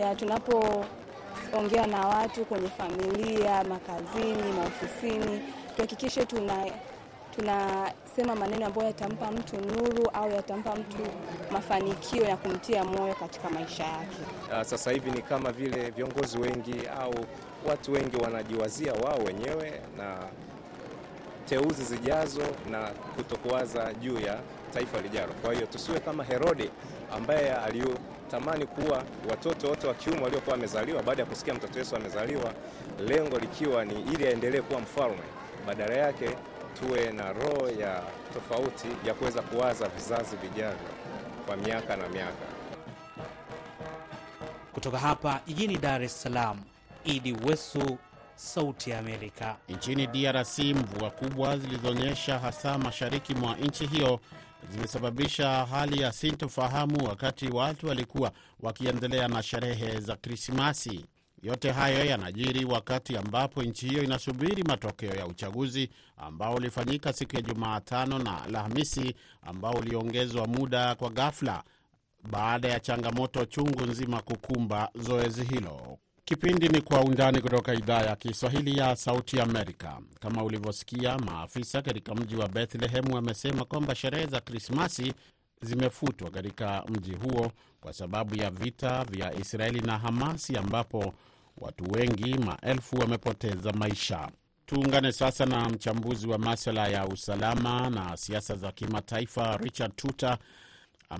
ya 0.00 0.14
tunapoongea 0.14 1.86
na 1.86 2.06
watu 2.06 2.44
kwenye 2.44 2.68
familia, 2.68 3.64
makazini, 3.64 4.52
maofisini, 4.56 5.40
tuhakikishe 5.76 6.24
tuna 6.26 6.66
tunasema 7.36 8.34
maneno 8.36 8.66
ambayo 8.66 8.86
yatampa 8.86 9.30
mtu 9.30 9.56
nuru 9.56 10.10
au 10.12 10.30
yatampa 10.30 10.76
mtu 10.76 10.96
mafanikio 11.50 12.24
ya 12.24 12.36
kumtia 12.36 12.84
moyo 12.84 13.14
katika 13.14 13.50
maisha 13.50 13.84
yake. 13.84 14.64
Sasa 14.64 14.90
hivi 14.90 15.10
ni 15.10 15.22
kama 15.22 15.52
vile 15.52 15.90
viongozi 15.90 16.38
wengi 16.38 16.74
au 17.00 17.14
watu 17.68 17.92
wengi 17.92 18.16
wanajiwazia 18.16 18.92
wao 18.92 19.18
wenyewe 19.18 19.80
na 19.96 20.16
teuzi 21.46 21.84
zijazo 21.84 22.42
na 22.70 22.80
kutokuwaza 23.16 23.94
juu 23.94 24.18
ya 24.20 24.38
taifa 24.70 25.00
lijalo. 25.00 25.32
Kwa 25.42 25.54
hiyo 25.54 25.66
tusiwe 25.66 26.00
kama 26.00 26.24
Herode 26.24 26.70
ambaye 27.16 27.54
alitamani 27.54 28.66
kuwa 28.66 29.02
watoto 29.30 29.68
wote 29.68 29.86
wa 29.86 29.94
kiume 29.94 30.22
waliokuwa 30.22 30.52
wamezaliwa 30.54 31.02
baada 31.02 31.22
ya 31.22 31.28
kusikia 31.28 31.54
mtoto 31.54 31.78
Yesu 31.78 31.96
amezaliwa, 31.96 32.52
lengo 33.08 33.38
likiwa 33.38 33.84
ni 33.84 33.94
ili 34.14 34.26
aendelee 34.26 34.60
kuwa 34.60 34.80
mfalme. 34.80 35.22
Badala 35.66 35.94
yake 35.94 36.28
tuwe 36.80 37.12
na 37.12 37.32
roho 37.32 37.68
ya 37.80 38.02
tofauti 38.34 38.88
ya 39.06 39.14
kuweza 39.14 39.42
kuwaza 39.42 39.88
vizazi 39.88 40.36
vijavyo 40.36 40.88
kwa 41.46 41.56
miaka 41.56 41.96
na 41.96 42.08
miaka. 42.08 42.46
Kutoka 44.72 44.98
hapa 44.98 45.40
jijini 45.46 45.76
Dar 45.78 46.02
es 46.02 46.22
Salaam, 46.22 46.60
Idi 47.04 47.36
Wesu, 47.46 47.98
Sauti 48.34 48.90
ya 48.90 48.98
Amerika. 48.98 49.56
Nchini 49.68 50.06
DRC, 50.06 50.58
mvua 50.58 51.10
kubwa 51.10 51.58
zilizonyesha 51.58 52.38
hasa 52.38 52.78
mashariki 52.78 53.34
mwa 53.34 53.54
nchi 53.56 53.86
hiyo 53.86 54.20
zimesababisha 54.72 55.66
hali 55.66 56.00
ya 56.02 56.12
sintofahamu 56.12 57.04
wakati 57.08 57.48
watu 57.48 57.86
walikuwa 57.86 58.32
wakiendelea 58.60 59.28
na 59.28 59.42
sherehe 59.42 60.00
za 60.00 60.16
Krismasi. 60.16 61.04
Yote 61.42 61.70
hayo 61.72 62.04
yanajiri 62.04 62.64
wakati 62.64 63.16
ambapo 63.16 63.62
nchi 63.62 63.88
hiyo 63.88 64.02
inasubiri 64.02 64.62
matokeo 64.62 65.14
ya 65.14 65.26
uchaguzi 65.26 65.90
ambao 66.16 66.54
ulifanyika 66.54 67.12
siku 67.12 67.36
ya 67.36 67.42
Jumatano 67.42 68.18
na 68.18 68.42
Alhamisi, 68.42 69.14
ambao 69.42 69.72
uliongezwa 69.72 70.46
muda 70.46 70.94
kwa 70.94 71.10
ghafla 71.10 71.62
baada 72.30 72.68
ya 72.68 72.80
changamoto 72.80 73.44
chungu 73.44 73.86
nzima 73.86 74.22
kukumba 74.22 74.90
zoezi 74.94 75.44
hilo. 75.44 75.98
Kipindi 76.30 76.68
ni 76.68 76.80
Kwa 76.80 77.00
Undani 77.00 77.40
kutoka 77.40 77.74
idhaa 77.74 78.02
ya 78.02 78.16
Kiswahili 78.16 78.78
ya 78.78 78.96
Sauti 78.96 79.40
Amerika. 79.40 79.98
Kama 80.20 80.44
ulivyosikia, 80.44 81.18
maafisa 81.18 81.82
katika 81.82 82.14
mji 82.14 82.36
wa 82.36 82.48
Bethlehemu 82.48 83.14
wamesema 83.14 83.64
kwamba 83.64 83.94
sherehe 83.94 84.26
za 84.26 84.40
Krismasi 84.40 85.12
zimefutwa 85.62 86.30
katika 86.30 86.84
mji 86.88 87.12
huo 87.14 87.52
kwa 87.80 87.92
sababu 87.92 88.34
ya 88.36 88.50
vita 88.50 89.04
vya 89.04 89.34
Israeli 89.34 89.80
na 89.80 89.98
Hamasi, 89.98 90.56
ambapo 90.56 91.14
watu 91.58 91.84
wengi 91.92 92.34
maelfu 92.38 92.96
wamepoteza 92.96 93.72
maisha. 93.72 94.28
Tuungane 94.66 95.12
sasa 95.12 95.46
na 95.46 95.68
mchambuzi 95.68 96.26
wa 96.28 96.38
maswala 96.38 96.88
ya 96.88 97.06
usalama 97.06 97.90
na 97.90 98.16
siasa 98.16 98.56
za 98.56 98.72
kimataifa 98.72 99.56
Richard 99.56 99.96
Tuta 99.96 100.38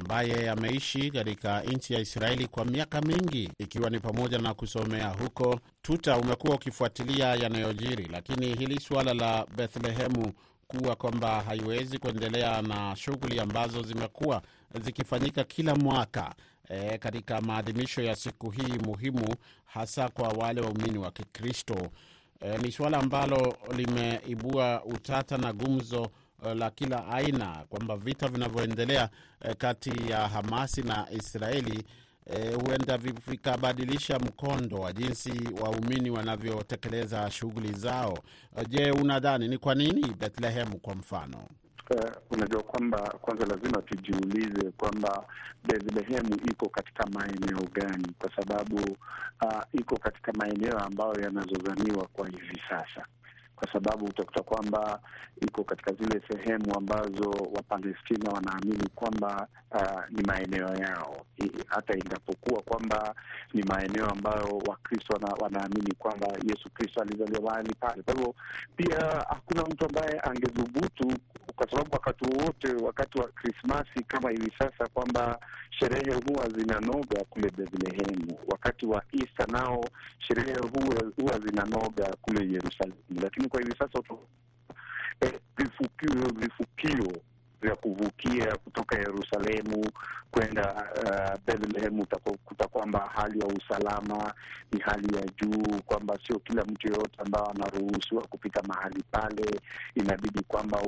ambaye 0.00 0.50
ameishi 0.50 1.10
katika 1.10 1.60
nchi 1.62 1.94
ya 1.94 2.00
Israeli 2.00 2.46
kwa 2.46 2.64
miaka 2.64 3.00
mingi 3.00 3.50
ikiwa 3.58 3.90
ni 3.90 3.98
pamoja 4.00 4.38
na 4.38 4.54
kusomea 4.54 5.08
huko. 5.08 5.60
Tuta, 5.82 6.16
umekuwa 6.16 6.54
ukifuatilia 6.54 7.26
yanayojiri, 7.34 8.08
lakini 8.12 8.54
hili 8.54 8.80
suala 8.80 9.14
la 9.14 9.46
Bethlehemu 9.56 10.32
kuwa 10.68 10.96
kwamba 10.96 11.40
haiwezi 11.42 11.98
kuendelea 11.98 12.62
na 12.62 12.96
shughuli 12.96 13.40
ambazo 13.40 13.82
zimekuwa 13.82 14.42
zikifanyika 14.84 15.44
kila 15.44 15.74
mwaka 15.74 16.34
e, 16.68 16.98
katika 16.98 17.40
maadhimisho 17.40 18.02
ya 18.02 18.16
siku 18.16 18.50
hii 18.50 18.78
muhimu, 18.84 19.34
hasa 19.64 20.08
kwa 20.08 20.28
wale 20.28 20.60
waumini 20.60 20.98
wa 20.98 21.10
Kikristo 21.10 21.76
e, 22.40 22.58
ni 22.58 22.72
suala 22.72 22.98
ambalo 22.98 23.56
limeibua 23.76 24.84
utata 24.84 25.38
na 25.38 25.52
gumzo 25.52 26.10
la 26.54 26.70
kila 26.70 27.06
aina 27.08 27.64
kwamba 27.68 27.96
vita 27.96 28.28
vinavyoendelea 28.28 29.08
kati 29.58 30.10
ya 30.10 30.28
Hamasi 30.28 30.82
na 30.82 31.06
Israeli 31.10 31.84
e, 32.26 32.54
huenda 32.54 32.98
vikabadilisha 32.98 34.18
mkondo 34.18 34.76
wa 34.76 34.92
jinsi 34.92 35.32
waumini 35.62 36.10
wanavyotekeleza 36.10 37.30
shughuli 37.30 37.72
zao. 37.72 38.18
Je, 38.68 38.90
unadhani 38.90 39.48
ni 39.48 39.58
kwa 39.58 39.74
nini 39.74 40.14
Bethlehem 40.18 40.72
kwa 40.72 40.94
mfano? 40.94 41.48
Uh, 41.90 42.10
unajua 42.30 42.62
kwamba 42.62 42.98
kwanza 43.20 43.46
lazima 43.46 43.82
tujiulize 43.82 44.70
kwamba 44.70 45.24
Bethlehemu 45.64 46.34
iko 46.50 46.68
katika 46.68 47.06
maeneo 47.06 47.60
gani, 47.72 48.12
kwa 48.18 48.30
sababu 48.36 48.76
uh, 49.42 49.62
iko 49.72 49.96
katika 49.96 50.32
maeneo 50.32 50.78
ambayo 50.78 51.14
yanazozaniwa 51.20 52.06
kwa 52.12 52.28
hivi 52.28 52.60
sasa 52.68 53.06
kwa 53.60 53.72
sababu 53.72 54.04
utakuta 54.04 54.42
kwamba 54.42 55.00
iko 55.40 55.64
katika 55.64 55.92
zile 55.92 56.22
sehemu 56.30 56.74
ambazo 56.78 57.30
Wapalestina 57.56 58.30
wanaamini 58.30 58.88
kwamba 58.94 59.48
uh, 59.70 60.00
ni 60.10 60.22
maeneo 60.22 60.74
yao, 60.76 61.26
hata 61.66 61.94
ingapokuwa 61.98 62.62
kwamba 62.62 63.14
ni 63.54 63.62
maeneo 63.62 64.06
ambayo 64.06 64.58
Wakristo 64.68 65.12
wana, 65.14 65.34
wanaamini 65.40 65.94
kwamba 65.98 66.26
Yesu 66.44 66.70
Kristo 66.74 67.00
alizaliwa 67.02 67.40
mahali 67.42 67.74
pale. 67.80 68.02
Kwa 68.02 68.14
hivyo 68.14 68.34
pia 68.76 68.98
hakuna 69.28 69.62
mtu 69.62 69.84
ambaye 69.86 70.20
angedhubutu, 70.20 71.12
kwa 71.56 71.70
sababu 71.70 71.88
wakati 71.92 72.24
wowote, 72.24 72.72
wakati 72.84 73.18
wa 73.18 73.28
Krismasi 73.28 74.02
kama 74.06 74.30
hivi 74.30 74.52
sasa, 74.58 74.86
kwamba 74.94 75.38
sherehe 75.70 76.14
huwa 76.26 76.48
zinanoga 76.48 77.24
kule 77.30 77.50
Bethlehemu. 77.56 78.38
Wakati 78.48 78.86
wa 78.86 79.02
Easter 79.12 79.48
nao 79.52 79.84
sherehe 80.18 80.54
huwa, 81.16 81.38
zinanoga 81.38 82.16
kule 82.22 82.40
Yerusalemu, 82.52 82.96
lakini 83.22 83.48
kwa 83.50 83.60
hivi 83.60 83.74
sasa 83.78 83.98
eh, 85.20 85.32
vifukio 85.56 86.28
vifukio 86.36 87.22
vya 87.62 87.76
kuvukia 87.76 88.56
kutoka 88.56 88.96
Yerusalemu 88.98 89.90
kwenda 90.30 90.74
uh, 91.04 91.40
Bethlehem 91.46 92.00
utakuta 92.00 92.68
kwamba 92.68 93.10
hali 93.14 93.38
ya 93.40 93.46
usalama 93.46 94.34
ni 94.72 94.80
hali 94.80 95.16
ya 95.16 95.22
juu, 95.42 95.80
kwamba 95.86 96.18
sio 96.26 96.38
kila 96.38 96.64
mtu 96.64 96.86
yoyote 96.88 97.22
ambao 97.24 97.50
anaruhusiwa 97.50 98.22
kupita 98.22 98.62
mahali 98.62 99.02
pale, 99.10 99.60
inabidi 99.94 100.42
kwamba 100.48 100.80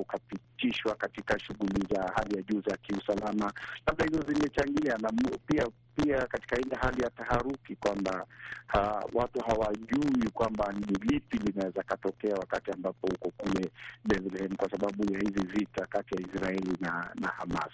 ukapitishwa 0.63 0.95
katika 0.95 1.39
shughuli 1.39 1.87
za 1.95 2.13
hali 2.15 2.37
ya 2.37 2.43
juu 2.43 2.61
za 2.69 2.77
kiusalama. 2.77 3.53
Labda 3.87 4.05
hizo 4.05 4.23
zimechangia 4.29 4.99
na 4.99 5.13
pia 5.47 5.67
pia 5.97 6.27
katika 6.27 6.57
ile 6.61 6.77
hali 6.81 7.03
ya 7.03 7.11
taharuki 7.11 7.77
kwamba 7.77 8.27
ha, 8.67 9.05
watu 9.13 9.41
hawajui 9.41 10.31
kwamba 10.35 10.73
ni 10.73 10.87
lipi 10.87 11.39
linaweza 11.39 11.83
katokea 11.83 12.35
wakati 12.35 12.71
ambapo 12.71 13.07
uko 13.07 13.31
kule 13.37 13.71
Bethlehem 14.05 14.57
kwa 14.57 14.71
sababu 14.71 15.13
ya 15.15 15.19
hizi 15.21 15.47
vita 15.47 15.87
kati 15.87 16.15
ya 16.15 16.21
Israeli 16.35 16.77
na, 16.81 17.11
na 17.21 17.29
Hamas. 17.29 17.73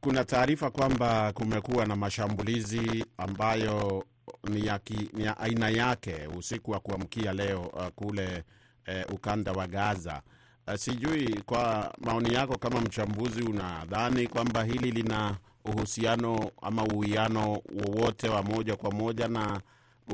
Kuna 0.00 0.24
taarifa 0.24 0.70
kwamba 0.70 1.32
kumekuwa 1.32 1.86
na 1.86 1.96
mashambulizi 1.96 3.04
ambayo 3.18 4.04
ni 4.50 4.66
ya, 4.66 4.78
ki, 4.78 5.10
ni 5.12 5.24
ya 5.24 5.36
aina 5.38 5.68
yake 5.68 6.26
usiku 6.38 6.70
wa 6.70 6.80
kuamkia 6.80 7.32
leo 7.32 7.60
uh, 7.62 7.86
kule 7.86 8.44
uh, 8.88 9.14
ukanda 9.14 9.52
wa 9.52 9.66
Gaza. 9.66 10.22
Uh, 10.68 10.74
sijui 10.74 11.42
kwa 11.46 11.94
maoni 12.00 12.34
yako 12.34 12.58
kama 12.58 12.80
mchambuzi, 12.80 13.42
unadhani 13.42 14.26
kwamba 14.28 14.64
hili 14.64 14.90
lina 14.90 15.36
uhusiano 15.64 16.50
ama 16.62 16.84
uwiano 16.84 17.60
wowote 17.86 18.28
wa 18.28 18.42
moja 18.42 18.76
kwa 18.76 18.90
moja 18.90 19.28
na 19.28 19.60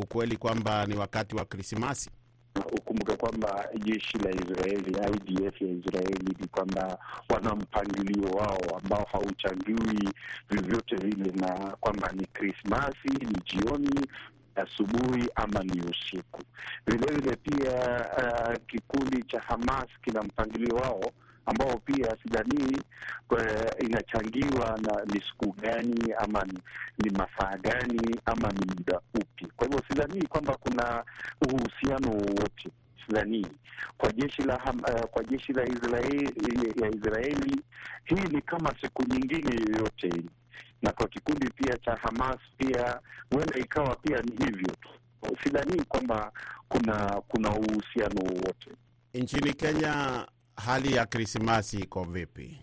ukweli 0.03 0.37
kwamba 0.37 0.87
ni 0.87 0.97
wakati 0.97 1.37
wa 1.37 1.45
Krismasi? 1.45 2.11
Ukumbuke 2.79 3.17
kwamba 3.17 3.69
jeshi 3.85 4.19
la 4.19 4.31
Israeli, 4.31 4.91
IDF 4.91 5.61
ya 5.63 5.69
Israeli, 5.69 6.37
ni 6.41 6.47
kwamba 6.47 6.99
wana 7.29 7.55
mpangilio 7.55 8.29
wao 8.31 8.59
ambao 8.83 9.07
hauchangiwi 9.13 10.09
vyovyote 10.51 10.97
vile, 10.97 11.33
na 11.33 11.77
kwamba 11.81 12.13
ni 12.13 12.27
Krismasi, 12.27 13.09
ni 13.09 13.41
jioni 13.45 14.07
asubuhi 14.57 15.29
ama 15.35 15.61
ni 15.63 15.83
usiku. 15.83 16.43
Vilevile 16.87 17.37
pia 17.37 18.07
uh, 18.19 18.55
kikundi 18.67 19.23
cha 19.23 19.41
Hamas 19.41 19.87
kina 20.05 20.23
mpangilio 20.23 20.77
wao 20.77 21.13
ambao 21.47 21.79
pia 21.79 22.17
sidhanii 22.23 22.77
inachangiwa 23.79 24.79
na 24.83 25.05
ni 25.15 25.21
siku 25.21 25.53
gani 25.53 26.13
ama 26.19 26.45
ni, 26.99 27.11
masaa 27.11 27.57
gani 27.57 28.21
ama 28.25 28.49
ni 28.49 28.67
muda 28.75 29.01
upi. 29.15 29.47
Kwa 29.57 29.67
hivyo 29.67 29.83
sidhanii 29.89 30.27
kwamba 30.27 30.57
kuna 30.57 31.05
uhusiano 31.49 32.11
wowote, 32.11 32.71
sidhanii 33.07 33.47
kwa 33.99 34.13
jeshi 34.13 34.43
la 34.43 34.57
uh, 34.65 35.01
kwa 35.01 35.25
jeshi 35.25 35.53
la 35.53 35.65
Israeli, 35.69 36.25
ya 36.83 36.89
Israeli 36.91 37.61
hii 38.05 38.29
ni 38.31 38.43
kama 38.43 38.75
siku 38.81 39.03
nyingine 39.03 39.55
yoyote 39.55 40.23
na 40.83 40.93
kwa 40.93 41.09
kikundi 41.09 41.51
pia 41.51 41.77
cha 41.77 41.97
Hamas 41.97 42.39
pia 42.59 43.01
huenda 43.31 43.59
ikawa 43.59 43.97
pia 43.97 44.23
ni 44.23 44.45
hivyo 44.45 44.73
tu. 44.81 44.89
Sidhanii 45.45 45.83
kwamba 45.89 46.33
kuna 46.69 47.23
kuna 47.29 47.51
uhusiano 47.51 48.21
wowote. 48.21 48.71
Nchini 49.15 49.53
Kenya 49.53 50.27
hali 50.57 50.95
ya 50.95 51.07
Krismasi 51.07 51.77
iko 51.79 52.05
vipi? 52.05 52.59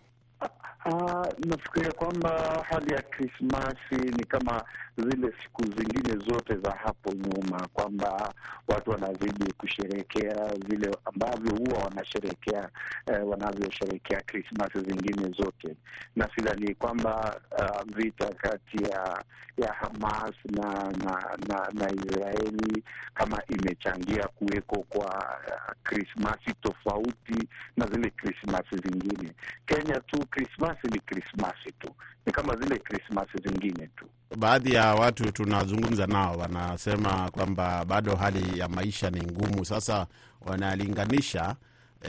Uh, 0.87 1.25
nafikiria 1.45 1.91
kwamba 1.91 2.63
hali 2.69 2.93
ya 2.93 3.01
Krismasi 3.01 3.95
ni 4.17 4.23
kama 4.25 4.63
zile 4.97 5.33
siku 5.43 5.63
zingine 5.63 6.25
zote 6.25 6.57
za 6.57 6.71
hapo 6.71 7.13
nyuma, 7.13 7.67
kwamba 7.73 8.33
watu 8.67 8.89
wanazidi 8.91 9.53
kusherehekea 9.53 10.35
vile 10.67 10.91
ambavyo 11.05 11.51
huwa 11.55 11.83
wanasherehekea 11.83 12.69
eh, 13.13 13.27
wanavyosherehekea 13.27 14.21
Krismasi 14.21 14.79
zingine 14.79 15.31
zote, 15.37 15.75
na 16.15 16.29
sidhani 16.35 16.75
kwamba 16.75 17.41
uh, 17.59 17.95
vita 17.95 18.27
kati 18.33 18.83
ya 18.83 19.23
ya 19.57 19.73
Hamas 19.73 20.35
na 20.51 20.69
na, 21.05 21.37
na, 21.47 21.69
na 21.73 21.91
Israeli 21.93 22.83
kama 23.13 23.41
imechangia 23.47 24.27
kuweko 24.27 24.83
kwa 24.89 25.39
Krismasi 25.83 26.49
uh, 26.51 26.55
tofauti 26.61 27.47
na 27.77 27.85
zile 27.87 28.09
Krismasi 28.09 28.75
zingine. 28.75 29.31
Kenya 29.65 29.99
tu 29.99 30.25
Krismasi 30.29 30.76
ni 30.83 30.99
Krismasi 30.99 31.71
tu, 31.79 31.89
ni 32.25 32.31
kama 32.33 32.55
zile 32.55 32.77
Krismasi 32.79 33.37
zingine 33.45 33.87
tu. 33.87 34.05
Baadhi 34.37 34.73
ya 34.73 34.95
watu 34.95 35.31
tunazungumza 35.31 36.07
nao 36.07 36.37
wanasema 36.37 37.31
kwamba 37.31 37.85
bado 37.85 38.15
hali 38.15 38.59
ya 38.59 38.67
maisha 38.67 39.09
ni 39.09 39.21
ngumu. 39.21 39.65
Sasa 39.65 40.07
wanalinganisha 40.41 41.55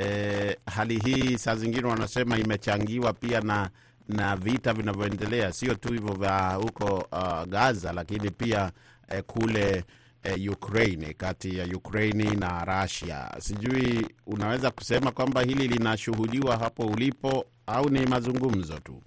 e, 0.00 0.56
hali 0.66 0.98
hii 0.98 1.38
saa 1.38 1.54
zingine 1.56 1.86
wanasema 1.88 2.38
imechangiwa 2.38 3.12
pia 3.12 3.40
na 3.40 3.70
na 4.08 4.36
vita 4.36 4.72
vinavyoendelea, 4.72 5.52
sio 5.52 5.74
tu 5.74 5.92
hivyo 5.92 6.14
vya 6.14 6.50
huko 6.54 7.06
uh, 7.12 7.44
Gaza, 7.44 7.92
lakini 7.92 8.30
pia 8.30 8.72
eh, 9.08 9.22
kule 9.26 9.84
eh, 10.22 10.52
Ukraine, 10.52 11.12
kati 11.14 11.58
ya 11.58 11.64
Ukraini 11.66 12.36
na 12.36 12.64
Russia. 12.64 13.30
Sijui 13.38 14.06
unaweza 14.26 14.70
kusema 14.70 15.10
kwamba 15.12 15.42
hili 15.42 15.68
linashuhudiwa 15.68 16.56
hapo 16.56 16.82
ulipo 16.86 17.44
au 17.66 17.90
ni 17.90 18.06
mazungumzo 18.06 18.78
tu? 18.78 19.02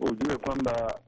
Ujue 0.00 0.36
kwamba 0.36 0.98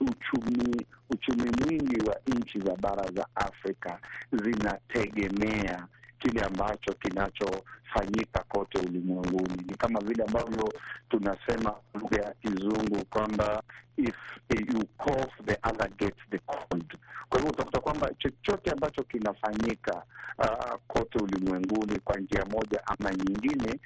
uchumi 0.00 0.86
uchumi 1.10 1.50
mwingi 1.60 2.00
wa 2.10 2.16
nchi 2.26 2.60
za 2.60 2.76
bara 2.76 3.10
za 3.12 3.26
Afrika 3.34 3.98
zinategemea 4.44 5.86
kile 6.18 6.40
ambacho 6.40 6.92
kinachofanyika 6.92 8.44
kote 8.48 8.78
ulimwenguni. 8.78 9.62
Ni 9.66 9.74
kama 9.74 10.00
vile 10.00 10.24
ambavyo 10.24 10.72
tunasema 11.08 11.74
lugha 11.94 12.22
ya 12.22 12.34
Kizungu 12.34 13.04
kwamba 13.10 13.62
if 13.96 14.14
you 14.50 14.84
cough 14.96 15.30
the 15.46 15.58
other 15.62 15.88
gets 15.98 16.18
the 16.30 16.38
cold. 16.38 16.98
Kwa 17.28 17.38
hivyo 17.38 17.52
utakuta 17.52 17.80
kwamba 17.80 18.10
chochote 18.18 18.70
ambacho 18.70 19.02
kinafanyika 19.02 20.02
uh, 20.38 20.74
kote 20.86 21.18
ulimwenguni 21.18 21.98
kwa 22.04 22.16
njia 22.20 22.44
moja 22.44 22.80
ama 22.86 23.10
nyingine, 23.10 23.80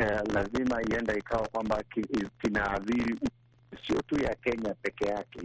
uh, 0.00 0.34
lazima 0.34 0.82
ienda 0.82 1.16
ikawa 1.16 1.48
kwamba 1.48 1.82
kinaadhiri 2.40 3.18
sio 3.86 4.02
tu 4.02 4.22
ya 4.22 4.34
Kenya 4.34 4.74
peke 4.82 5.04
yake, 5.08 5.40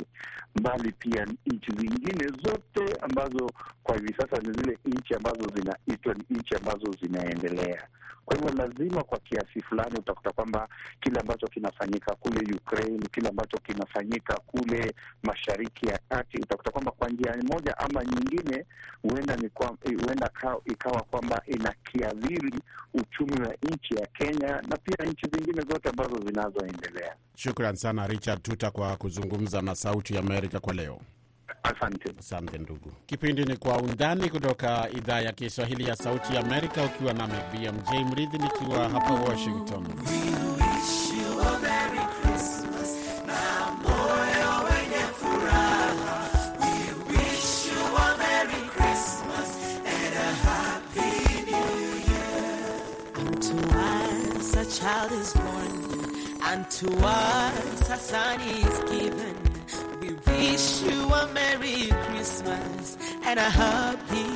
bali 0.62 0.92
pia 0.92 1.26
nchi 1.46 1.72
zingine 1.72 2.28
zote 2.28 2.96
ambazo 3.02 3.52
kwa 3.84 3.96
hivi 3.96 4.14
sasa 4.18 4.38
ni 4.42 4.54
zile 4.54 4.78
nchi 4.86 5.14
ambazo 5.16 5.48
zinaitwa 5.56 6.14
ni 6.14 6.24
nchi 6.30 6.56
ambazo 6.56 6.92
zinaendelea. 7.02 7.88
Kwa 8.26 8.36
hivyo 8.38 8.54
lazima 8.54 9.04
kwa 9.04 9.20
kiasi 9.20 9.62
fulani 9.62 9.96
utakuta 10.00 10.32
kwamba 10.32 10.68
kile 11.02 11.20
ambacho 11.20 11.48
kinafanyika 11.48 12.16
kule 12.16 12.56
Ukraine, 12.56 13.08
kile 13.12 13.30
ambacho 13.30 13.58
kinafanyika 13.58 14.34
kule 14.46 14.94
Mashariki 15.24 15.86
ya 15.88 16.00
Kati, 16.10 16.38
utakuta 16.38 16.72
kwamba 16.72 16.92
kwa 16.92 17.10
njia 17.10 17.36
moja 17.52 17.78
ama 17.78 18.04
nyingine, 18.04 18.66
huenda 19.02 19.36
ni 19.36 19.50
kwa, 19.50 19.68
huenda 19.86 20.32
ikawa 20.66 21.02
kwamba 21.02 21.42
inakiadhiri 21.48 22.54
uchumi 22.94 23.42
wa 23.48 23.56
nchi 23.64 23.96
ya 23.96 24.06
Kenya 24.08 24.62
na 24.70 24.78
pia 24.78 25.06
nchi 25.06 25.26
zingine 25.34 25.62
zote 25.62 25.90
ambazo 25.90 26.20
zinazoendelea. 26.26 27.16
Shukran 27.36 27.76
sana 27.76 28.08
Richard 28.08 28.23
Tuta 28.42 28.72
kwa 28.72 28.98
kuzungumza 28.98 29.62
na 29.62 29.76
Sauti 29.76 30.14
ya 30.14 30.20
Amerika 30.20 30.60
kwa 30.60 30.74
leo. 30.74 31.00
Asante. 31.64 32.14
Asante 32.20 32.58
ndugu. 32.58 32.92
Kipindi 33.06 33.46
ni 33.46 33.58
Kwa 33.58 33.78
Undani 33.78 34.30
kutoka 34.30 34.90
idhaa 34.98 35.20
ya 35.22 35.32
Kiswahili 35.32 35.88
ya 35.88 35.96
Sauti 35.96 36.36
ya 36.36 36.40
Amerika, 36.42 36.84
ukiwa 36.84 37.14
nami 37.14 37.34
BMJ 37.54 38.12
Mridhi 38.12 38.38
nikiwa 38.38 38.90
hapa 38.90 39.14
Washington. 39.14 39.88
To 56.84 57.06
us 57.06 57.90
a 57.90 57.98
son 57.98 58.42
is 58.42 58.80
given. 58.92 59.36
We 60.02 60.14
wish 60.28 60.82
you 60.82 61.14
a 61.14 61.28
Merry 61.34 61.88
Christmas 62.08 62.98
and 63.24 63.40
a 63.40 63.50
Happy 63.50 64.33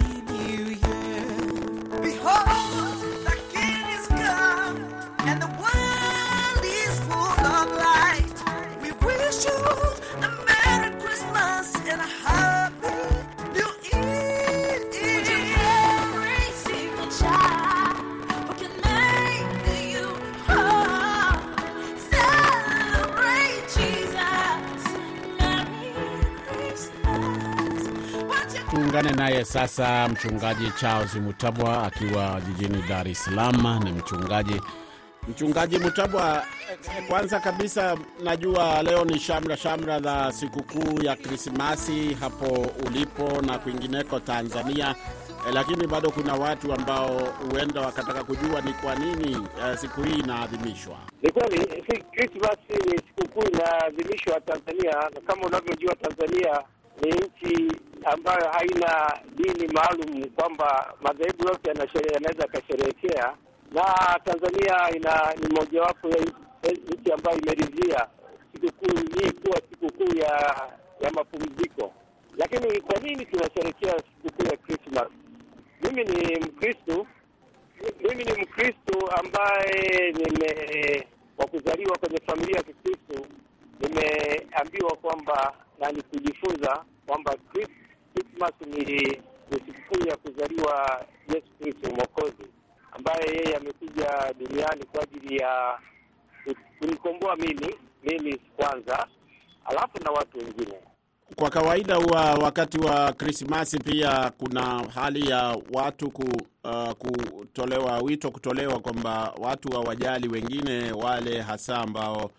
Tuungane 28.77 29.11
naye 29.11 29.45
sasa 29.45 30.07
mchungaji 30.09 30.71
Charles 30.79 31.15
Mutabwa 31.15 31.83
akiwa 31.83 32.41
jijini 32.41 32.83
Dar 32.89 33.07
es 33.07 33.23
Salaam. 33.23 33.83
Ni 33.83 33.91
mchungaji 33.91 34.61
mchungaji 35.27 35.79
Mutabwa, 35.79 36.43
eh, 36.97 37.07
kwanza 37.07 37.39
kabisa 37.39 37.97
najua 38.23 38.83
leo 38.83 39.05
ni 39.05 39.19
shamra 39.19 39.57
shamra 39.57 39.99
za 39.99 40.31
sikukuu 40.31 41.03
ya 41.03 41.15
Krismasi 41.15 42.13
hapo 42.19 42.71
ulipo 42.87 43.41
na 43.41 43.57
kwingineko 43.59 44.19
Tanzania, 44.19 44.95
eh, 45.47 45.53
lakini 45.53 45.87
bado 45.87 46.11
kuna 46.11 46.33
watu 46.33 46.73
ambao 46.73 47.19
huenda 47.51 47.81
wakataka 47.81 48.23
kujua 48.23 48.61
ni 48.61 48.73
kwa 48.73 48.95
nini 48.95 49.31
eh, 49.65 49.77
siku 49.77 50.03
hii 50.03 50.19
inaadhimishwa. 50.19 50.97
Ni 51.21 51.31
kweli 51.31 51.83
Krismasi 52.11 52.89
ni 52.91 52.97
sikukuu 52.97 53.43
inaadhimishwa 53.49 54.39
Tanzania, 54.41 54.93
na 55.15 55.21
kama 55.27 55.41
unavyojua 55.47 55.95
Tanzania 55.95 56.61
ni 57.01 57.09
nchi 57.11 57.71
ambayo 58.05 58.49
haina 58.51 59.19
dini 59.35 59.67
maalum 59.73 60.23
kwamba 60.29 60.93
madhehebu 61.01 61.47
yote 61.47 61.69
yanaweza 61.69 62.41
yakasherehekea, 62.41 63.33
na 63.71 63.83
Tanzania 64.25 64.95
ina 64.95 65.33
ni 65.41 65.55
mojawapo 65.55 66.07
ya 66.09 66.17
nchi 66.97 67.11
ambayo 67.13 67.37
imeridhia 67.37 68.07
sikukuu 68.53 68.97
hii 68.97 69.31
kuwa 69.31 69.61
sikukuu 69.71 70.17
ya 70.17 70.61
ya 71.01 71.11
mapumziko. 71.11 71.93
Lakini 72.37 72.81
kwa 72.81 72.99
nini 72.99 73.25
tunasherehekea 73.25 73.93
sikukuu 73.99 74.45
ya 74.51 74.57
Krismas? 74.57 75.07
Mimi 75.81 76.03
ni 76.03 76.39
Mkristo 76.39 77.07
mimi 78.09 78.23
ni 78.23 78.31
Mkristo 78.41 79.07
ambaye 79.19 80.11
nime 80.11 81.07
kwa 81.37 81.47
kuzaliwa 81.47 81.97
kwenye 81.97 82.17
familia 82.25 82.57
ya 82.57 82.63
Kikristo, 82.63 83.27
nimeambiwa 83.79 84.95
kwamba 84.95 85.53
na 85.79 85.91
ni 85.91 86.01
kujifunza 86.01 86.83
kwamba 87.05 87.35
Krismas 88.13 88.53
ni 88.65 88.85
sikukuu 89.49 90.07
ya 90.07 90.15
kuzaliwa 90.17 91.05
Yesu 91.33 91.47
Kristo 91.61 91.89
Mwokozi, 91.95 92.47
ambaye 92.91 93.25
yeye 93.35 93.55
amekuja 93.57 94.33
duniani 94.39 94.83
kwa 94.85 95.03
ajili 95.03 95.37
ya 95.37 95.79
kunikomboa 96.79 97.35
mimi 97.35 97.75
mimi 98.03 98.37
kwanza, 98.57 99.07
alafu 99.65 100.03
na 100.03 100.11
watu 100.11 100.37
wengine. 100.37 100.73
Kwa 101.35 101.49
kawaida 101.49 101.95
huwa 101.95 102.33
wakati 102.33 102.77
wa 102.79 103.13
Krismasi 103.13 103.79
pia 103.79 104.31
kuna 104.37 104.83
hali 104.95 105.29
ya 105.29 105.57
watu 105.73 106.11
ku, 106.11 106.23
uh, 106.63 106.91
kutolewa 106.91 107.97
wito 107.99 108.31
kutolewa 108.31 108.79
kwamba 108.79 109.33
watu 109.37 109.71
hawajali 109.71 110.27
wengine 110.27 110.91
wale 110.91 111.41
hasa 111.41 111.77
ambao 111.77 112.31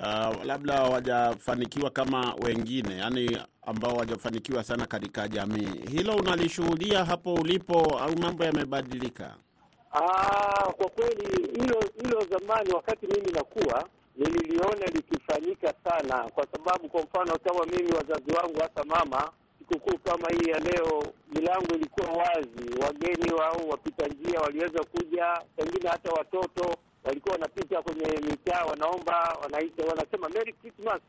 uh, 0.00 0.44
labda 0.44 0.74
hawajafanikiwa 0.74 1.90
kama 1.90 2.34
wengine, 2.42 2.96
yani 2.96 3.38
ambao 3.62 3.90
hawajafanikiwa 3.90 4.64
sana 4.64 4.86
katika 4.86 5.28
jamii. 5.28 5.68
Hilo 5.90 6.16
unalishuhudia 6.16 7.04
hapo 7.04 7.34
ulipo 7.34 7.80
au 7.98 8.18
mambo 8.18 8.44
yamebadilika? 8.44 9.34
Ah, 9.92 10.72
kwa 10.72 10.88
kweli 10.90 11.26
hilo 11.60 11.80
hilo 12.02 12.26
zamani, 12.30 12.72
wakati 12.72 13.06
mimi 13.06 13.32
nakuwa 13.32 13.88
nililiona 14.16 14.86
likifanyika 14.94 15.74
sana, 15.84 16.30
kwa 16.34 16.46
sababu 16.52 16.88
kwa 16.88 17.02
mfano 17.02 17.38
kama 17.44 17.64
mimi 17.66 17.92
wazazi 17.92 18.30
wangu, 18.36 18.58
hasa 18.60 18.84
mama, 18.84 19.30
sikukuu 19.58 19.98
kama 19.98 20.28
hii 20.28 20.50
ya 20.50 20.58
leo, 20.58 21.02
milango 21.32 21.74
ilikuwa 21.74 22.08
wazi, 22.08 22.80
wageni 22.86 23.30
au 23.30 23.70
wapita 23.70 24.06
njia 24.06 24.40
waliweza 24.40 24.84
kuja, 24.84 25.26
pengine 25.56 25.88
hata 25.88 26.10
watoto 26.12 26.76
walikuwa 27.04 27.32
wanapita 27.34 27.82
kwenye 27.82 28.06
mitaa, 28.06 28.64
wanaomba, 28.64 29.38
wanaita, 29.42 29.84
wanasema 29.84 30.28
Merry 30.28 30.52
Christmas, 30.52 31.00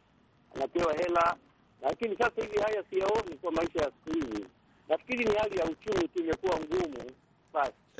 anapewa 0.55 0.93
hela. 0.93 1.35
Lakini 1.81 2.15
sasa 2.17 2.41
hivi 2.41 2.57
haya 2.59 2.83
siyaoni 2.89 3.35
kwa 3.41 3.51
maisha 3.51 3.79
ya 3.79 3.91
siku 4.05 4.13
hizi. 4.19 4.45
Nafikiri 4.89 5.25
ni 5.25 5.35
hali 5.35 5.57
ya 5.57 5.65
uchumi 5.65 6.07
tu 6.07 6.19
imekuwa 6.19 6.59
ngumu. 6.59 7.11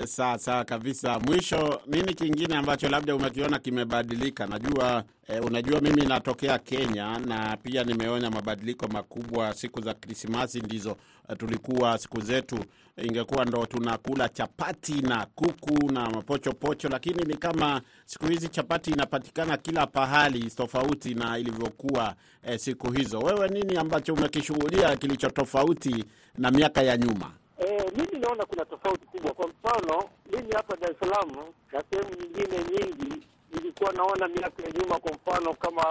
Sawa 0.05 0.37
sawa 0.37 0.65
kabisa. 0.65 1.19
Mwisho, 1.19 1.81
nini 1.87 2.13
kingine 2.13 2.55
ambacho 2.55 2.89
labda 2.89 3.15
umekiona 3.15 3.59
kimebadilika? 3.59 4.47
Najua 4.47 5.03
eh, 5.27 5.45
unajua 5.45 5.81
mimi 5.81 6.05
natokea 6.05 6.59
Kenya 6.59 7.19
na 7.19 7.57
pia 7.57 7.83
nimeona 7.83 8.29
mabadiliko 8.31 8.87
makubwa. 8.87 9.53
Siku 9.53 9.81
za 9.81 9.93
Krismasi 9.93 10.59
ndizo 10.59 10.97
eh, 11.29 11.37
tulikuwa 11.37 11.97
siku 11.97 12.21
zetu 12.21 12.55
eh, 12.97 13.05
ingekuwa 13.05 13.45
ndo 13.45 13.65
tunakula 13.65 14.29
chapati 14.29 15.01
na 15.01 15.25
kuku 15.35 15.91
na 15.91 16.09
mapochopocho, 16.09 16.89
lakini 16.89 17.23
ni 17.23 17.37
kama 17.37 17.81
siku 18.05 18.25
hizi 18.27 18.47
chapati 18.49 18.91
inapatikana 18.91 19.57
kila 19.57 19.87
pahali, 19.87 20.51
tofauti 20.51 21.13
na 21.13 21.37
ilivyokuwa 21.37 22.15
eh, 22.43 22.59
siku 22.59 22.91
hizo. 22.91 23.19
Wewe 23.19 23.47
nini 23.49 23.77
ambacho 23.77 24.13
umekishuhudia 24.13 24.97
kilicho 24.97 25.29
tofauti 25.29 26.05
na 26.37 26.51
miaka 26.51 26.81
ya 26.81 26.97
nyuma? 26.97 27.31
Eh, 27.59 27.83
mimi 27.97 28.19
naona 28.19 28.45
kuna 28.45 28.65
tofauti 28.65 29.05
kubwa. 29.05 29.31
Kwa 29.33 29.47
mfano, 29.47 30.09
mimi 30.31 30.51
hapa 30.51 30.75
Dar 30.77 30.91
es 30.91 30.97
Salaam 30.99 31.31
na 31.71 31.83
sehemu 31.91 32.09
nyingine 32.21 32.57
nyingi 32.57 33.27
nilikuwa 33.53 33.91
naona 33.93 34.27
miaka 34.27 34.63
ya 34.63 34.71
nyuma, 34.71 34.99
kwa 34.99 35.11
mfano 35.11 35.53
kama 35.53 35.83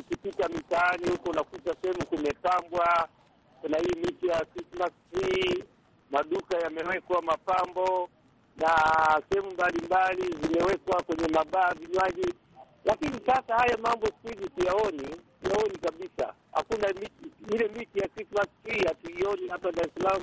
ukipita 0.00 0.48
mitaani 0.48 1.08
huko 1.10 1.30
unakuta 1.30 1.74
sehemu 1.82 2.06
kumepambwa 2.06 3.08
kuna 3.60 3.78
hii 3.78 4.00
miti 4.06 4.26
ya 4.26 4.44
Christmas 4.44 4.90
tree, 5.12 5.64
maduka 6.10 6.58
yamewekwa 6.58 7.22
mapambo 7.22 8.08
na 8.56 8.70
sehemu 9.30 9.50
mbalimbali 9.50 10.22
zimewekwa 10.42 11.02
kwenye 11.02 11.28
mabaa 11.28 11.74
vinywaji, 11.74 12.34
lakini 12.84 13.20
sasa 13.26 13.54
haya 13.54 13.76
mambo 13.82 14.06
siku 14.06 14.28
hizi 14.28 14.50
siyaoni, 14.58 15.16
siyaoni 15.42 15.78
kabisa. 15.78 16.34
Hakuna 16.52 16.88
miti, 16.88 17.30
ile 17.54 17.68
miti 17.68 17.98
ya 17.98 18.08
Christmas 18.08 18.46
tree 18.64 18.84
hatuioni 18.88 19.48
hapa 19.48 19.72
Dar 19.72 19.86
es 19.86 19.92
Salaam. 20.02 20.22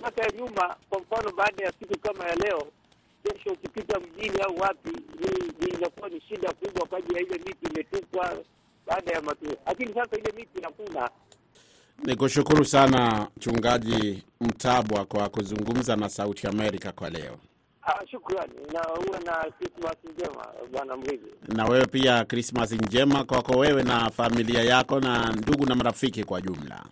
Miaka 0.00 0.22
ya 0.22 0.30
nyuma, 0.38 0.76
kwa 0.90 1.00
mfano, 1.00 1.32
baada 1.36 1.64
ya 1.64 1.72
siku 1.72 1.98
kama 1.98 2.24
ya 2.24 2.34
leo, 2.34 2.66
kesho 3.24 3.50
ukipita 3.52 4.00
mjini 4.00 4.40
au 4.40 4.56
wapi, 4.60 4.90
inakuwa 5.78 6.08
ni 6.08 6.20
shida 6.20 6.52
kubwa 6.52 6.86
kwa 6.86 6.98
ajili 6.98 7.14
ya 7.14 7.20
ile 7.22 7.34
miti 7.38 7.66
imetupwa 7.74 8.32
baada 8.86 9.12
ya 9.12 9.22
matua, 9.22 9.54
lakini 9.66 9.94
sasa 9.94 10.16
ile 10.18 10.32
miti 10.36 10.60
hakuna. 10.62 11.10
Ni 12.04 12.16
kushukuru 12.16 12.64
sana 12.64 13.26
Mchungaji 13.36 14.22
Mtabwa 14.40 15.04
kwa 15.04 15.28
kuzungumza 15.28 15.96
na 15.96 16.08
Sauti 16.08 16.46
Amerika 16.46 16.92
kwa 16.92 17.10
leo, 17.10 17.36
Ah, 17.86 18.06
shukrani 18.10 18.52
na 18.72 18.88
uwe 18.94 19.18
na 19.24 19.32
Krismas 19.58 19.96
njema 20.16 20.46
bwana 20.72 20.96
Mrizi. 20.96 21.26
na 21.48 21.64
wewe 21.64 21.86
pia 21.86 22.24
Krismas 22.24 22.72
njema 22.72 23.24
kwako 23.24 23.52
wewe 23.58 23.82
na 23.82 24.10
familia 24.10 24.62
yako 24.62 25.00
na 25.00 25.32
ndugu 25.32 25.66
na 25.66 25.74
marafiki 25.74 26.24
kwa 26.24 26.40
jumla. 26.40 26.84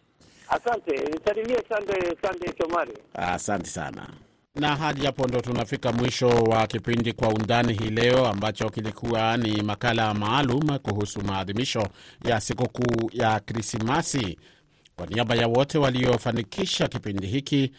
Asante, 0.57 0.93
nisalimie 0.93 1.59
Sande 1.69 2.17
Sande 2.23 2.55
Shomari. 2.59 2.93
Asante 3.15 3.67
sana. 3.67 4.09
Na 4.55 4.77
hadi 4.77 5.07
hapo 5.07 5.27
ndo 5.27 5.41
tunafika 5.41 5.93
mwisho 5.93 6.27
wa 6.29 6.67
kipindi 6.67 7.13
Kwa 7.13 7.29
Undani 7.29 7.73
hii 7.73 7.91
leo, 7.91 8.27
ambacho 8.27 8.71
kilikuwa 8.71 9.37
ni 9.37 9.63
makala 9.63 10.15
maalum 10.15 10.79
kuhusu 10.79 11.23
maadhimisho 11.23 11.89
ya 12.25 12.41
sikukuu 12.41 13.11
ya 13.13 13.41
Krismasi. 13.41 14.39
Kwa 14.97 15.07
niaba 15.07 15.35
ya 15.35 15.47
wote 15.49 15.79
waliofanikisha 15.79 16.89
kipindi 16.89 17.27
hiki, 17.27 17.73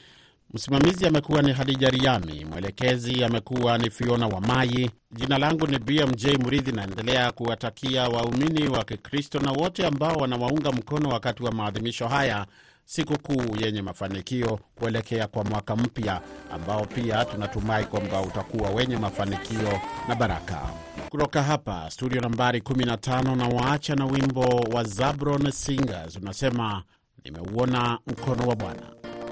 msimamizi 0.54 1.06
amekuwa 1.08 1.42
ni 1.42 1.54
Hadija 1.54 1.90
Riami, 1.90 2.46
mwelekezi 2.46 3.24
amekuwa 3.24 3.78
ni 3.78 3.90
Fiona 3.90 4.28
Wamai. 4.28 4.92
Jina 5.12 5.38
langu 5.38 5.68
ni 5.68 5.80
BMJ 5.80 6.26
Mridhi, 6.26 6.72
naendelea 6.72 7.32
kuwatakia 7.32 8.08
waumini 8.10 8.68
wa 8.68 8.84
Kikristo 8.84 9.40
na 9.40 9.52
wote 9.52 9.88
ambao 9.88 10.16
wanawaunga 10.16 10.72
mkono 10.72 11.10
wakati 11.10 11.44
wa 11.44 11.52
maadhimisho 11.52 12.08
haya 12.08 12.46
sikukuu 12.86 13.56
yenye 13.62 13.82
mafanikio 13.82 14.60
kuelekea 14.76 15.28
kwa 15.28 15.44
mwaka 15.44 15.76
mpya 15.76 16.22
ambao 16.52 16.86
pia 16.86 17.26
tunatumai 17.26 17.86
kwamba 17.86 18.22
utakuwa 18.22 18.70
wenye 18.70 18.98
mafanikio 18.98 19.80
na 20.08 20.16
baraka. 20.16 20.62
Kutoka 21.10 21.44
hapa 21.44 21.90
studio 21.92 22.22
nambari 22.22 22.60
15 22.60 23.36
na 23.36 23.48
waacha 23.48 23.96
na 23.96 24.06
wimbo 24.06 24.42
wa 24.74 24.84
Zabron 24.84 25.52
Singers 25.52 26.16
unasema 26.16 26.84
nimeuona 27.26 28.00
mkono 28.08 28.48
wa 28.48 28.56
Bwana. 28.56 28.82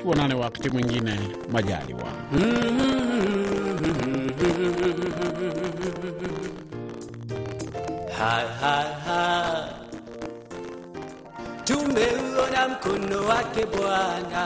Tuonane 0.01 0.33
wakati 0.33 0.69
mwingine 0.69 1.19
majaliwa. 1.51 2.07
Ha, 8.17 8.33
ha, 8.61 8.75
ha. 9.05 9.69
Tumeuona 11.65 12.67
mkono 12.67 13.25
wake 13.27 13.65
Bwana. 13.65 14.43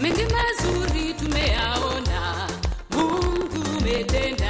mengi 0.00 0.22
mazuri 0.34 1.14
tumeyaona, 1.14 2.48
Mungu 2.90 3.78
umetenda, 3.78 4.47